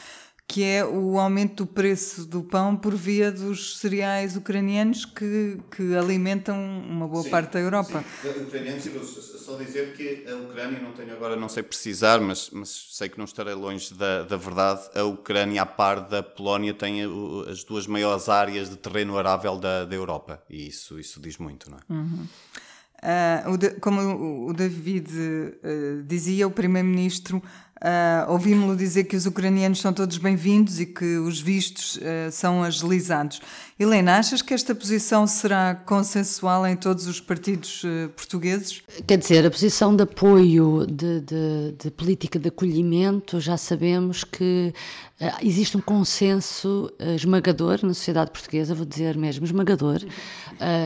que 0.46 0.62
é 0.62 0.84
o 0.84 1.18
aumento 1.18 1.64
do 1.64 1.66
preço 1.66 2.26
do 2.26 2.42
pão 2.42 2.76
por 2.76 2.94
via 2.94 3.32
dos 3.32 3.78
cereais 3.78 4.36
ucranianos 4.36 5.04
que, 5.04 5.58
que 5.70 5.96
alimentam 5.96 6.56
uma 6.56 7.08
boa 7.08 7.22
sim, 7.22 7.30
parte 7.30 7.54
da 7.54 7.60
Europa. 7.60 8.04
Sim. 8.22 8.42
Ucranianos, 8.42 8.84
só 8.84 9.56
dizer 9.56 9.94
que 9.94 10.24
a 10.30 10.36
Ucrânia, 10.36 10.80
não 10.80 10.92
tenho 10.92 11.12
agora, 11.12 11.34
não 11.34 11.48
sei 11.48 11.62
precisar, 11.62 12.20
mas, 12.20 12.50
mas 12.50 12.88
sei 12.92 13.08
que 13.08 13.18
não 13.18 13.24
estarei 13.24 13.54
longe 13.54 13.94
da, 13.94 14.22
da 14.22 14.36
verdade, 14.36 14.82
a 14.94 15.04
Ucrânia, 15.04 15.62
a 15.62 15.66
par 15.66 16.00
da 16.08 16.22
Polónia, 16.22 16.74
tem 16.74 17.00
as 17.50 17.64
duas 17.64 17.86
maiores 17.86 18.28
áreas 18.28 18.68
de 18.68 18.76
terreno 18.76 19.16
arável 19.16 19.58
da, 19.58 19.84
da 19.84 19.96
Europa. 19.96 20.42
E 20.48 20.68
isso, 20.68 21.00
isso 21.00 21.20
diz 21.20 21.38
muito, 21.38 21.70
não 21.70 21.78
é? 21.78 21.92
Uhum. 21.92 22.26
Uh, 23.04 23.80
como 23.80 24.48
o 24.48 24.52
David 24.54 25.10
uh, 25.10 26.02
dizia, 26.04 26.46
o 26.46 26.50
Primeiro-Ministro 26.50 27.42
Uh, 27.84 28.32
Ouvimos-lo 28.32 28.74
dizer 28.74 29.04
que 29.04 29.14
os 29.14 29.26
ucranianos 29.26 29.78
são 29.78 29.92
todos 29.92 30.16
bem-vindos 30.16 30.80
e 30.80 30.86
que 30.86 31.18
os 31.18 31.38
vistos 31.38 31.96
uh, 31.96 32.32
são 32.32 32.62
agilizados. 32.62 33.42
Helena, 33.76 34.18
achas 34.18 34.40
que 34.40 34.54
esta 34.54 34.72
posição 34.72 35.26
será 35.26 35.74
consensual 35.74 36.64
em 36.64 36.76
todos 36.76 37.08
os 37.08 37.20
partidos 37.20 37.82
uh, 37.82 38.08
portugueses? 38.10 38.80
Quer 39.04 39.18
dizer, 39.18 39.44
a 39.44 39.50
posição 39.50 39.96
de 39.96 40.04
apoio 40.04 40.86
de, 40.86 41.20
de, 41.20 41.72
de 41.82 41.90
política 41.90 42.38
de 42.38 42.50
acolhimento, 42.50 43.40
já 43.40 43.56
sabemos 43.56 44.22
que 44.22 44.72
uh, 45.20 45.24
existe 45.42 45.76
um 45.76 45.80
consenso 45.80 46.88
uh, 47.00 47.16
esmagador 47.16 47.80
na 47.82 47.92
sociedade 47.94 48.30
portuguesa, 48.30 48.76
vou 48.76 48.86
dizer 48.86 49.16
mesmo 49.16 49.44
esmagador. 49.44 49.98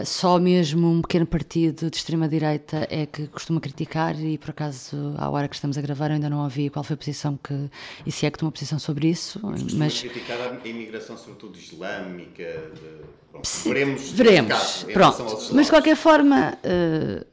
só 0.06 0.38
mesmo 0.38 0.90
um 0.90 1.02
pequeno 1.02 1.26
partido 1.26 1.90
de 1.90 1.96
extrema-direita 1.98 2.88
é 2.88 3.04
que 3.04 3.26
costuma 3.26 3.60
criticar, 3.60 4.18
e 4.18 4.38
por 4.38 4.48
acaso, 4.48 5.14
à 5.18 5.28
hora 5.28 5.46
que 5.46 5.54
estamos 5.54 5.76
a 5.76 5.82
gravar, 5.82 6.08
eu 6.08 6.14
ainda 6.14 6.30
não 6.30 6.42
ouvi 6.42 6.70
qual 6.70 6.82
foi 6.82 6.94
a 6.94 6.96
posição 6.96 7.36
que. 7.36 7.68
E 8.06 8.10
se 8.10 8.24
é 8.24 8.30
que 8.30 8.38
tomou 8.38 8.50
posição 8.50 8.78
sobre 8.78 9.08
isso. 9.08 9.38
Mas. 9.74 10.00
criticar 10.00 10.38
a 10.40 10.66
imigração, 10.66 11.18
sobretudo 11.18 11.58
islâmica. 11.58 12.77
De, 12.78 13.32
bom, 13.32 13.42
veremos. 13.64 14.10
Veremos. 14.12 14.48
Caso, 14.48 14.86
Pronto. 14.86 15.50
Mas 15.52 15.66
de 15.66 15.72
qualquer 15.72 15.96
forma. 15.96 16.58
Uh, 16.64 17.26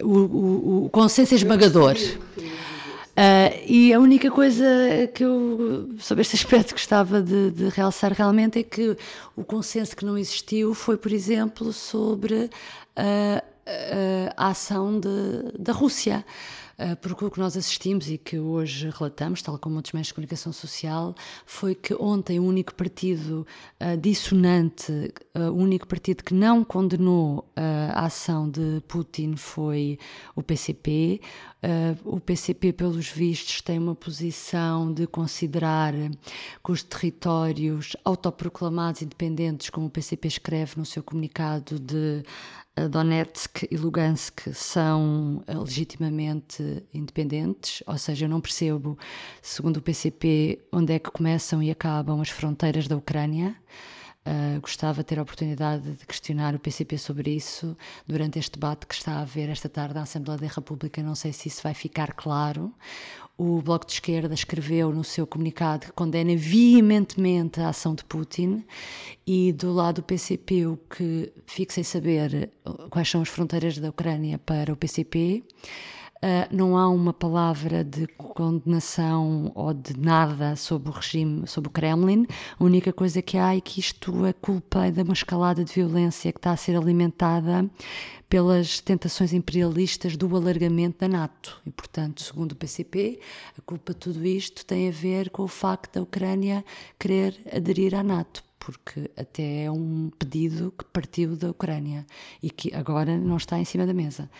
o, 0.00 0.18
o, 0.18 0.84
o 0.86 0.90
consenso 0.90 1.34
é 1.34 1.36
esmagador. 1.36 1.96
Uh, 3.12 3.52
e 3.66 3.92
a 3.92 4.00
única 4.00 4.30
coisa 4.30 4.64
que 5.12 5.22
eu, 5.22 5.90
sobre 5.98 6.22
este 6.22 6.34
aspecto, 6.34 6.72
gostava 6.72 7.20
de, 7.20 7.50
de, 7.50 7.68
realçar 7.68 8.10
realmente 8.10 8.58
é 8.58 8.62
que 8.62 8.96
o 9.36 9.44
consenso 9.44 9.94
que 9.94 10.04
não 10.04 10.16
existiu 10.16 10.72
foi, 10.72 10.96
por 10.96 11.12
exemplo, 11.12 11.74
sobre 11.74 12.44
uh, 12.44 13.51
a 14.36 14.48
ação 14.48 14.98
de, 14.98 15.08
da 15.58 15.72
Rússia. 15.72 16.24
Ah, 16.82 16.96
porque 16.96 17.24
o 17.24 17.30
que 17.30 17.38
nós 17.38 17.56
assistimos 17.56 18.10
e 18.10 18.18
que 18.18 18.38
hoje 18.38 18.90
relatamos, 18.90 19.40
tal 19.40 19.56
como 19.56 19.76
outros 19.76 19.92
meios 19.92 20.08
de 20.08 20.14
comunicação 20.14 20.52
social, 20.52 21.14
foi 21.46 21.76
que 21.76 21.94
ontem 21.94 22.40
o 22.40 22.44
único 22.44 22.74
partido 22.74 23.46
uh, 23.80 23.96
dissonante, 23.96 24.90
uh, 25.36 25.50
o 25.52 25.54
único 25.54 25.86
partido 25.86 26.24
que 26.24 26.34
não 26.34 26.64
condenou 26.64 27.48
a 27.94 28.06
ação 28.06 28.50
de 28.50 28.82
Putin 28.88 29.36
foi 29.36 29.98
o 30.34 30.42
PCP. 30.42 31.20
o 32.04 32.18
PCP, 32.18 32.72
pelos 32.72 33.08
vistos, 33.08 33.60
tem 33.60 33.78
uma 33.78 33.94
posição 33.94 34.92
de 34.92 35.06
considerar 35.06 35.92
que 35.92 36.72
os 36.72 36.82
territórios 36.82 37.96
autoproclamados 38.04 39.02
independentes, 39.02 39.70
como 39.70 39.86
o 39.86 39.90
PCP 39.90 40.28
escreve 40.28 40.72
no 40.76 40.84
seu 40.84 41.02
comunicado 41.02 41.78
de 41.78 42.24
Donetsk 42.74 43.68
e 43.70 43.76
Lugansk 43.76 44.48
são 44.54 45.42
eh, 45.46 45.54
legitimamente 45.54 46.82
independentes, 46.92 47.82
ou 47.86 47.98
seja, 47.98 48.24
eu 48.24 48.30
não 48.30 48.40
percebo, 48.40 48.98
segundo 49.42 49.76
o 49.76 49.82
PCP, 49.82 50.58
onde 50.72 50.94
é 50.94 50.98
que 50.98 51.10
começam 51.10 51.62
e 51.62 51.70
acabam 51.70 52.20
as 52.20 52.30
fronteiras 52.30 52.88
da 52.88 52.96
Ucrânia. 52.96 53.54
Uh, 54.24 54.60
gostava 54.60 55.02
de 55.02 55.08
ter 55.08 55.18
a 55.18 55.22
oportunidade 55.22 55.96
de 55.96 56.06
questionar 56.06 56.54
o 56.54 56.58
PCP 56.58 56.96
sobre 56.96 57.34
isso 57.34 57.76
durante 58.06 58.38
este 58.38 58.52
debate 58.52 58.86
que 58.86 58.94
está 58.94 59.14
a 59.14 59.22
haver 59.22 59.48
esta 59.48 59.68
tarde 59.68 59.94
na 59.94 60.02
Assembleia 60.02 60.38
da 60.38 60.46
República. 60.46 61.02
Não 61.02 61.16
sei 61.16 61.32
se 61.32 61.48
isso 61.48 61.60
vai 61.60 61.74
ficar 61.74 62.12
claro. 62.12 62.72
O 63.36 63.62
Bloco 63.62 63.86
de 63.86 63.94
Esquerda 63.94 64.34
escreveu 64.34 64.92
no 64.92 65.02
seu 65.02 65.26
comunicado 65.26 65.86
que 65.86 65.92
condena 65.92 66.36
veementemente 66.36 67.60
a 67.60 67.70
ação 67.70 67.94
de 67.94 68.04
Putin 68.04 68.64
e 69.26 69.52
do 69.52 69.72
lado 69.72 69.96
do 69.96 70.04
PCP 70.04 70.66
o 70.66 70.76
que 70.76 71.32
fico 71.46 71.72
sem 71.72 71.82
saber 71.82 72.52
quais 72.90 73.08
são 73.08 73.22
as 73.22 73.28
fronteiras 73.28 73.78
da 73.78 73.90
Ucrânia 73.90 74.38
para 74.38 74.72
o 74.72 74.76
PCP. 74.76 75.42
Uh, 76.24 76.46
não 76.54 76.78
há 76.78 76.88
uma 76.88 77.12
palavra 77.12 77.82
de 77.82 78.06
condenação 78.06 79.50
ou 79.56 79.74
de 79.74 79.98
nada 79.98 80.54
sobre 80.54 80.88
o 80.88 80.92
regime, 80.92 81.48
sobre 81.48 81.68
o 81.68 81.72
Kremlin. 81.72 82.28
A 82.60 82.62
única 82.62 82.92
coisa 82.92 83.20
que 83.20 83.36
há 83.36 83.56
é 83.56 83.60
que 83.60 83.80
isto 83.80 84.24
é 84.24 84.32
culpa 84.32 84.88
de 84.92 85.02
uma 85.02 85.14
escalada 85.14 85.64
de 85.64 85.72
violência 85.72 86.30
que 86.30 86.38
está 86.38 86.52
a 86.52 86.56
ser 86.56 86.76
alimentada 86.76 87.68
pelas 88.28 88.80
tentações 88.80 89.32
imperialistas 89.32 90.16
do 90.16 90.36
alargamento 90.36 91.00
da 91.00 91.08
NATO. 91.08 91.60
E, 91.66 91.70
portanto, 91.70 92.22
segundo 92.22 92.52
o 92.52 92.56
PCP, 92.56 93.18
a 93.58 93.60
culpa 93.62 93.92
de 93.92 93.98
tudo 93.98 94.24
isto 94.24 94.64
tem 94.64 94.88
a 94.88 94.92
ver 94.92 95.28
com 95.28 95.42
o 95.42 95.48
facto 95.48 95.96
da 95.96 96.02
Ucrânia 96.02 96.64
querer 97.00 97.36
aderir 97.52 97.96
à 97.96 98.02
NATO 98.04 98.44
porque 98.64 99.10
até 99.16 99.64
é 99.64 99.70
um 99.70 100.08
pedido 100.16 100.72
que 100.78 100.84
partiu 100.84 101.34
da 101.34 101.50
Ucrânia 101.50 102.06
e 102.40 102.48
que 102.48 102.72
agora 102.72 103.18
não 103.18 103.36
está 103.36 103.58
em 103.58 103.64
cima 103.64 103.84
da 103.84 103.92
mesa. 103.92 104.30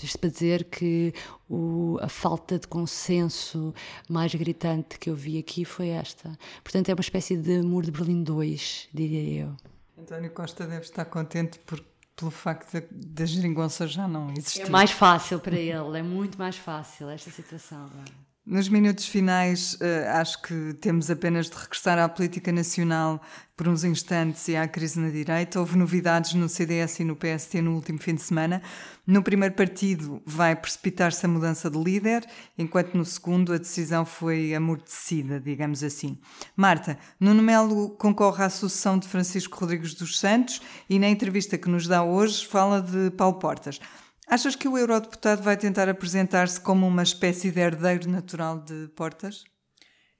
Isto 0.00 0.18
para 0.20 0.30
dizer 0.30 0.64
que 0.64 1.12
o, 1.50 1.98
a 2.00 2.08
falta 2.08 2.56
de 2.56 2.68
consenso 2.68 3.74
mais 4.08 4.32
gritante 4.32 4.96
que 4.96 5.10
eu 5.10 5.16
vi 5.16 5.38
aqui 5.38 5.64
foi 5.64 5.88
esta. 5.88 6.38
Portanto, 6.62 6.88
é 6.88 6.94
uma 6.94 7.00
espécie 7.00 7.36
de 7.36 7.62
muro 7.62 7.86
de 7.86 7.90
Berlim 7.90 8.22
2, 8.22 8.90
diria 8.94 9.42
eu. 9.42 9.56
António 9.98 10.30
Costa 10.30 10.66
deve 10.66 10.84
estar 10.84 11.06
contente 11.06 11.58
porque 11.66 11.88
pelo 12.14 12.30
facto 12.30 12.80
da 12.92 13.26
geringonça 13.26 13.88
já 13.88 14.06
não 14.06 14.30
existir. 14.30 14.62
É 14.62 14.68
mais 14.68 14.92
fácil 14.92 15.40
para 15.40 15.56
ele, 15.56 15.98
é 15.98 16.02
muito 16.02 16.38
mais 16.38 16.56
fácil 16.56 17.08
esta 17.08 17.30
situação 17.30 17.86
agora. 17.86 18.33
Nos 18.46 18.68
minutos 18.68 19.06
finais, 19.06 19.74
eh, 19.80 20.06
acho 20.06 20.42
que 20.42 20.74
temos 20.74 21.10
apenas 21.10 21.48
de 21.48 21.56
regressar 21.56 21.98
à 21.98 22.06
política 22.06 22.52
nacional 22.52 23.18
por 23.56 23.66
uns 23.66 23.84
instantes 23.84 24.46
e 24.48 24.54
à 24.54 24.68
crise 24.68 25.00
na 25.00 25.08
direita. 25.08 25.58
Houve 25.58 25.78
novidades 25.78 26.34
no 26.34 26.46
CDS 26.46 27.00
e 27.00 27.04
no 27.04 27.16
PST 27.16 27.62
no 27.62 27.74
último 27.74 27.98
fim 27.98 28.14
de 28.14 28.20
semana. 28.20 28.60
No 29.06 29.22
primeiro 29.22 29.54
partido 29.54 30.20
vai 30.26 30.54
precipitar-se 30.54 31.24
a 31.24 31.28
mudança 31.28 31.70
de 31.70 31.78
líder, 31.82 32.26
enquanto 32.58 32.98
no 32.98 33.04
segundo 33.06 33.50
a 33.50 33.56
decisão 33.56 34.04
foi 34.04 34.54
amortecida, 34.54 35.40
digamos 35.40 35.82
assim. 35.82 36.18
Marta, 36.54 36.98
Nuno 37.18 37.42
Melo 37.42 37.96
concorre 37.96 38.44
à 38.44 38.50
sucessão 38.50 38.98
de 38.98 39.08
Francisco 39.08 39.58
Rodrigues 39.58 39.94
dos 39.94 40.18
Santos 40.18 40.60
e 40.90 40.98
na 40.98 41.08
entrevista 41.08 41.56
que 41.56 41.70
nos 41.70 41.86
dá 41.86 42.04
hoje 42.04 42.46
fala 42.46 42.82
de 42.82 43.10
Paulo 43.12 43.38
Portas. 43.38 43.80
Achas 44.26 44.56
que 44.56 44.66
o 44.66 44.78
eurodeputado 44.78 45.42
vai 45.42 45.56
tentar 45.56 45.88
apresentar-se 45.88 46.60
como 46.60 46.86
uma 46.86 47.02
espécie 47.02 47.50
de 47.50 47.60
herdeiro 47.60 48.08
natural 48.08 48.58
de 48.60 48.88
Portas? 48.96 49.44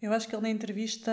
Eu 0.00 0.12
acho 0.12 0.28
que 0.28 0.34
ele 0.34 0.42
na 0.42 0.50
entrevista, 0.50 1.10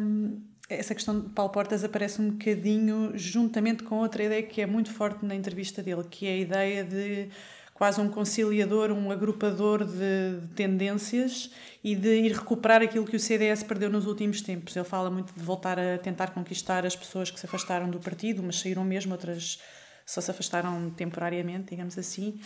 hum, 0.00 0.42
essa 0.68 0.94
questão 0.94 1.20
de 1.20 1.28
Paulo 1.30 1.52
Portas 1.52 1.84
aparece 1.84 2.20
um 2.20 2.30
bocadinho 2.30 3.12
juntamente 3.14 3.84
com 3.84 3.98
outra 3.98 4.24
ideia 4.24 4.42
que 4.42 4.60
é 4.60 4.66
muito 4.66 4.92
forte 4.92 5.24
na 5.24 5.34
entrevista 5.34 5.82
dele, 5.82 6.04
que 6.10 6.26
é 6.26 6.32
a 6.32 6.36
ideia 6.36 6.84
de 6.84 7.28
quase 7.72 8.00
um 8.00 8.08
conciliador, 8.08 8.90
um 8.90 9.10
agrupador 9.10 9.84
de, 9.84 10.40
de, 10.40 10.48
tendências 10.54 11.50
e 11.84 11.94
de 11.94 12.22
ir 12.22 12.32
recuperar 12.32 12.82
aquilo 12.82 13.04
que 13.04 13.14
o 13.14 13.20
CDS 13.20 13.62
perdeu 13.62 13.90
nos 13.90 14.06
últimos 14.06 14.40
tempos. 14.40 14.74
Ele 14.74 14.84
fala 14.84 15.10
muito 15.10 15.32
de 15.32 15.42
voltar 15.42 15.78
a 15.78 15.98
tentar 15.98 16.28
conquistar 16.28 16.84
as 16.86 16.96
pessoas 16.96 17.30
que 17.30 17.38
se 17.38 17.46
afastaram 17.46 17.88
do 17.88 18.00
partido, 18.00 18.42
mas 18.42 18.58
saíram 18.58 18.82
mesmo, 18.82 19.12
outras 19.12 19.60
só 20.06 20.20
se 20.20 20.30
afastaram 20.30 20.88
temporariamente, 20.90 21.70
digamos 21.70 21.98
assim. 21.98 22.38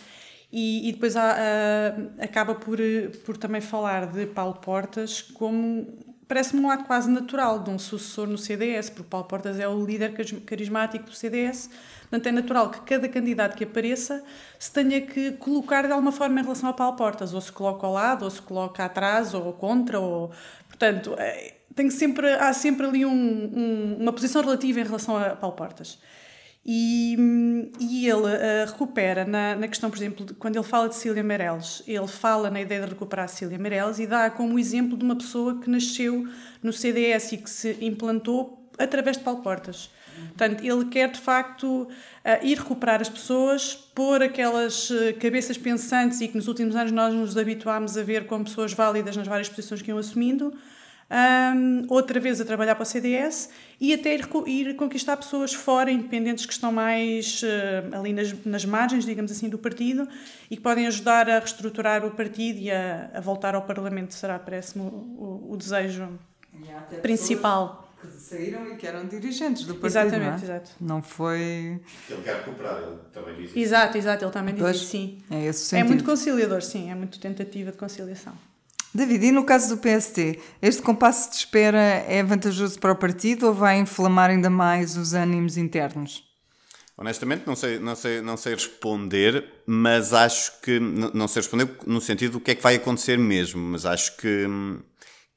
E, 0.51 0.89
e 0.89 0.91
depois 0.91 1.15
há, 1.15 1.35
uh, 1.35 2.21
acaba 2.21 2.55
por, 2.55 2.77
por 3.23 3.37
também 3.37 3.61
falar 3.61 4.07
de 4.07 4.25
Paulo 4.25 4.55
Portas 4.55 5.21
como 5.21 5.87
parece-me 6.31 6.61
um 6.61 6.69
ato 6.69 6.85
quase 6.85 7.11
natural 7.11 7.59
de 7.59 7.69
um 7.69 7.77
sucessor 7.77 8.25
no 8.25 8.37
CDS, 8.37 8.89
porque 8.89 9.09
Paulo 9.09 9.27
Portas 9.27 9.59
é 9.59 9.67
o 9.67 9.85
líder 9.85 10.13
carismático 10.45 11.03
do 11.03 11.13
CDS. 11.13 11.69
Portanto, 12.03 12.27
é 12.27 12.31
natural 12.31 12.69
que 12.69 12.79
cada 12.81 13.09
candidato 13.09 13.57
que 13.57 13.65
apareça 13.65 14.23
se 14.57 14.71
tenha 14.71 15.01
que 15.01 15.33
colocar 15.33 15.85
de 15.85 15.91
alguma 15.91 16.13
forma 16.13 16.39
em 16.39 16.43
relação 16.43 16.69
a 16.69 16.73
Paulo 16.73 16.95
Portas, 16.95 17.33
ou 17.33 17.41
se 17.41 17.51
coloca 17.51 17.85
ao 17.85 17.91
lado, 17.91 18.23
ou 18.23 18.31
se 18.31 18.41
coloca 18.41 18.85
atrás, 18.85 19.33
ou 19.33 19.51
contra, 19.51 19.99
ou... 19.99 20.31
Portanto, 20.69 21.15
é, 21.17 21.55
tem 21.75 21.89
sempre, 21.89 22.31
há 22.31 22.53
sempre 22.53 22.85
ali 22.85 23.05
um, 23.05 23.11
um, 23.11 23.97
uma 23.99 24.13
posição 24.13 24.41
relativa 24.41 24.79
em 24.79 24.83
relação 24.83 25.17
a 25.17 25.31
Paulo 25.35 25.57
Portas. 25.57 25.99
E, 26.63 27.17
e 27.79 28.07
ele 28.07 28.21
uh, 28.21 28.67
recupera 28.67 29.25
na, 29.25 29.55
na 29.55 29.67
questão, 29.67 29.89
por 29.89 29.97
exemplo, 29.97 30.25
de, 30.25 30.33
quando 30.35 30.55
ele 30.55 30.63
fala 30.63 30.87
de 30.87 30.95
Cília 30.95 31.23
Meirelles, 31.23 31.81
ele 31.87 32.07
fala 32.07 32.51
na 32.51 32.61
ideia 32.61 32.81
de 32.81 32.89
recuperar 32.89 33.27
Cília 33.29 33.57
Meirelles 33.57 33.97
e 33.97 34.05
dá 34.05 34.29
como 34.29 34.59
exemplo 34.59 34.95
de 34.95 35.03
uma 35.03 35.15
pessoa 35.15 35.59
que 35.59 35.67
nasceu 35.69 36.27
no 36.61 36.71
CDS 36.71 37.31
e 37.31 37.37
que 37.37 37.49
se 37.49 37.77
implantou 37.81 38.69
através 38.77 39.17
de 39.17 39.23
Paulo 39.23 39.41
Portas. 39.41 39.89
Portanto, 40.27 40.63
ele 40.63 40.85
quer 40.85 41.09
de 41.09 41.19
facto 41.19 41.65
uh, 41.65 41.87
ir 42.45 42.57
recuperar 42.57 43.01
as 43.01 43.09
pessoas, 43.09 43.73
pôr 43.73 44.21
aquelas 44.21 44.89
uh, 44.91 45.15
cabeças 45.19 45.57
pensantes 45.57 46.21
e 46.21 46.27
que 46.27 46.35
nos 46.35 46.47
últimos 46.47 46.75
anos 46.75 46.91
nós 46.91 47.13
nos 47.13 47.37
habituámos 47.37 47.97
a 47.97 48.03
ver 48.03 48.27
como 48.27 48.43
pessoas 48.43 48.71
válidas 48.71 49.17
nas 49.17 49.27
várias 49.27 49.49
posições 49.49 49.81
que 49.81 49.89
iam 49.89 49.97
assumindo, 49.97 50.53
um, 51.11 51.85
outra 51.89 52.19
vez 52.19 52.39
a 52.39 52.45
trabalhar 52.45 52.75
para 52.75 52.83
o 52.83 52.85
CDS 52.85 53.49
e 53.79 53.93
até 53.93 54.15
ir, 54.15 54.25
ir 54.47 54.75
conquistar 54.75 55.17
pessoas 55.17 55.53
fora, 55.53 55.91
independentes, 55.91 56.45
que 56.45 56.53
estão 56.53 56.71
mais 56.71 57.41
uh, 57.43 57.97
ali 57.97 58.13
nas, 58.13 58.33
nas 58.45 58.63
margens, 58.63 59.03
digamos 59.03 59.31
assim, 59.31 59.49
do 59.49 59.57
partido 59.57 60.07
e 60.49 60.55
que 60.55 60.61
podem 60.61 60.87
ajudar 60.87 61.29
a 61.29 61.39
reestruturar 61.39 62.05
o 62.05 62.11
partido 62.11 62.59
e 62.59 62.71
a, 62.71 63.09
a 63.13 63.19
voltar 63.19 63.55
ao 63.55 63.63
Parlamento. 63.63 64.13
Será, 64.13 64.39
parece-me, 64.39 64.85
o, 64.85 65.47
o, 65.49 65.57
desejo 65.57 66.07
principal 67.01 67.93
que 68.01 68.07
saíram 68.07 68.71
e 68.71 68.77
que 68.77 68.87
eram 68.87 69.05
dirigentes 69.05 69.63
do 69.65 69.75
partido. 69.75 69.87
Exatamente, 69.87 70.25
não 70.25 70.31
é? 70.31 70.35
exato. 70.43 70.71
Não 70.79 71.01
foi. 71.03 71.81
Ele 72.09 72.21
quer 72.23 72.37
recuperar, 72.37 72.81
ele 72.81 72.97
também 73.11 73.35
diz 73.35 73.49
isso. 73.49 73.59
Exato, 73.59 73.97
exato, 73.97 74.25
ele 74.25 74.31
também 74.31 74.55
diz 74.55 74.67
isso, 74.69 74.85
sim. 74.85 75.17
É, 75.29 75.45
esse 75.45 75.75
é 75.75 75.83
muito 75.83 76.03
conciliador, 76.03 76.61
sim, 76.61 76.89
é 76.89 76.95
muito 76.95 77.19
tentativa 77.19 77.71
de 77.71 77.77
conciliação. 77.77 78.33
David, 78.93 79.27
e 79.27 79.31
no 79.31 79.45
caso 79.45 79.75
do 79.75 79.81
PST, 79.81 80.39
este 80.61 80.81
compasso 80.81 81.29
de 81.29 81.37
espera 81.37 81.79
é 81.79 82.21
vantajoso 82.21 82.77
para 82.77 82.91
o 82.91 82.95
partido 82.95 83.47
ou 83.47 83.53
vai 83.53 83.79
inflamar 83.79 84.29
ainda 84.29 84.49
mais 84.49 84.97
os 84.97 85.13
ânimos 85.13 85.55
internos? 85.55 86.23
Honestamente, 86.97 87.47
não 87.47 87.55
sei, 87.55 87.79
não 87.79 87.95
sei, 87.95 88.21
não 88.21 88.35
sei 88.35 88.53
responder, 88.53 89.45
mas 89.65 90.13
acho 90.13 90.59
que. 90.61 90.79
Não 90.79 91.27
sei 91.27 91.41
responder 91.41 91.69
no 91.87 92.01
sentido 92.01 92.33
do 92.33 92.39
que 92.41 92.51
é 92.51 92.55
que 92.55 92.61
vai 92.61 92.75
acontecer 92.75 93.17
mesmo, 93.17 93.61
mas 93.61 93.85
acho 93.85 94.17
que, 94.17 94.45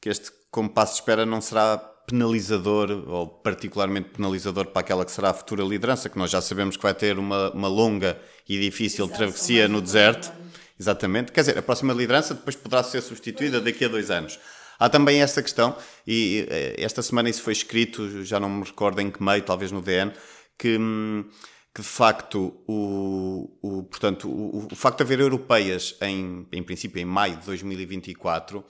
que 0.00 0.08
este 0.08 0.30
compasso 0.50 0.94
de 0.94 1.00
espera 1.00 1.24
não 1.24 1.40
será 1.40 1.78
penalizador 1.78 2.90
ou 3.08 3.26
particularmente 3.26 4.10
penalizador 4.10 4.66
para 4.66 4.80
aquela 4.80 5.04
que 5.04 5.12
será 5.12 5.30
a 5.30 5.34
futura 5.34 5.62
liderança, 5.62 6.08
que 6.08 6.18
nós 6.18 6.30
já 6.30 6.42
sabemos 6.42 6.76
que 6.76 6.82
vai 6.82 6.92
ter 6.92 7.18
uma, 7.18 7.50
uma 7.52 7.68
longa 7.68 8.20
e 8.48 8.60
difícil 8.60 9.06
Exato, 9.06 9.18
travessia 9.18 9.68
no 9.68 9.80
deserto 9.80 10.30
exatamente. 10.78 11.32
Quer 11.32 11.40
dizer, 11.40 11.58
a 11.58 11.62
próxima 11.62 11.92
liderança 11.92 12.34
depois 12.34 12.56
poderá 12.56 12.82
ser 12.82 13.00
substituída 13.00 13.60
daqui 13.60 13.84
a 13.84 13.88
dois 13.88 14.10
anos. 14.10 14.38
Há 14.78 14.88
também 14.88 15.22
essa 15.22 15.42
questão, 15.42 15.76
e 16.06 16.46
esta 16.76 17.00
semana 17.00 17.30
isso 17.30 17.42
foi 17.42 17.52
escrito, 17.52 18.24
já 18.24 18.40
não 18.40 18.50
me 18.50 18.64
recordo 18.64 19.00
em 19.00 19.10
que 19.10 19.22
meio, 19.22 19.42
talvez 19.42 19.70
no 19.70 19.80
DN, 19.80 20.12
que, 20.58 20.76
hum, 20.76 21.24
que 21.74 21.80
de 21.80 21.88
facto 21.88 22.60
o, 22.66 23.56
o, 23.62 23.82
portanto, 23.84 24.28
o, 24.28 24.66
o 24.70 24.76
facto 24.76 24.98
de 24.98 25.02
haver 25.04 25.20
europeias 25.20 25.96
em, 26.00 26.46
em 26.52 26.62
princípio 26.62 27.00
em 27.00 27.04
maio 27.04 27.36
de 27.36 27.46
2024 27.46 28.64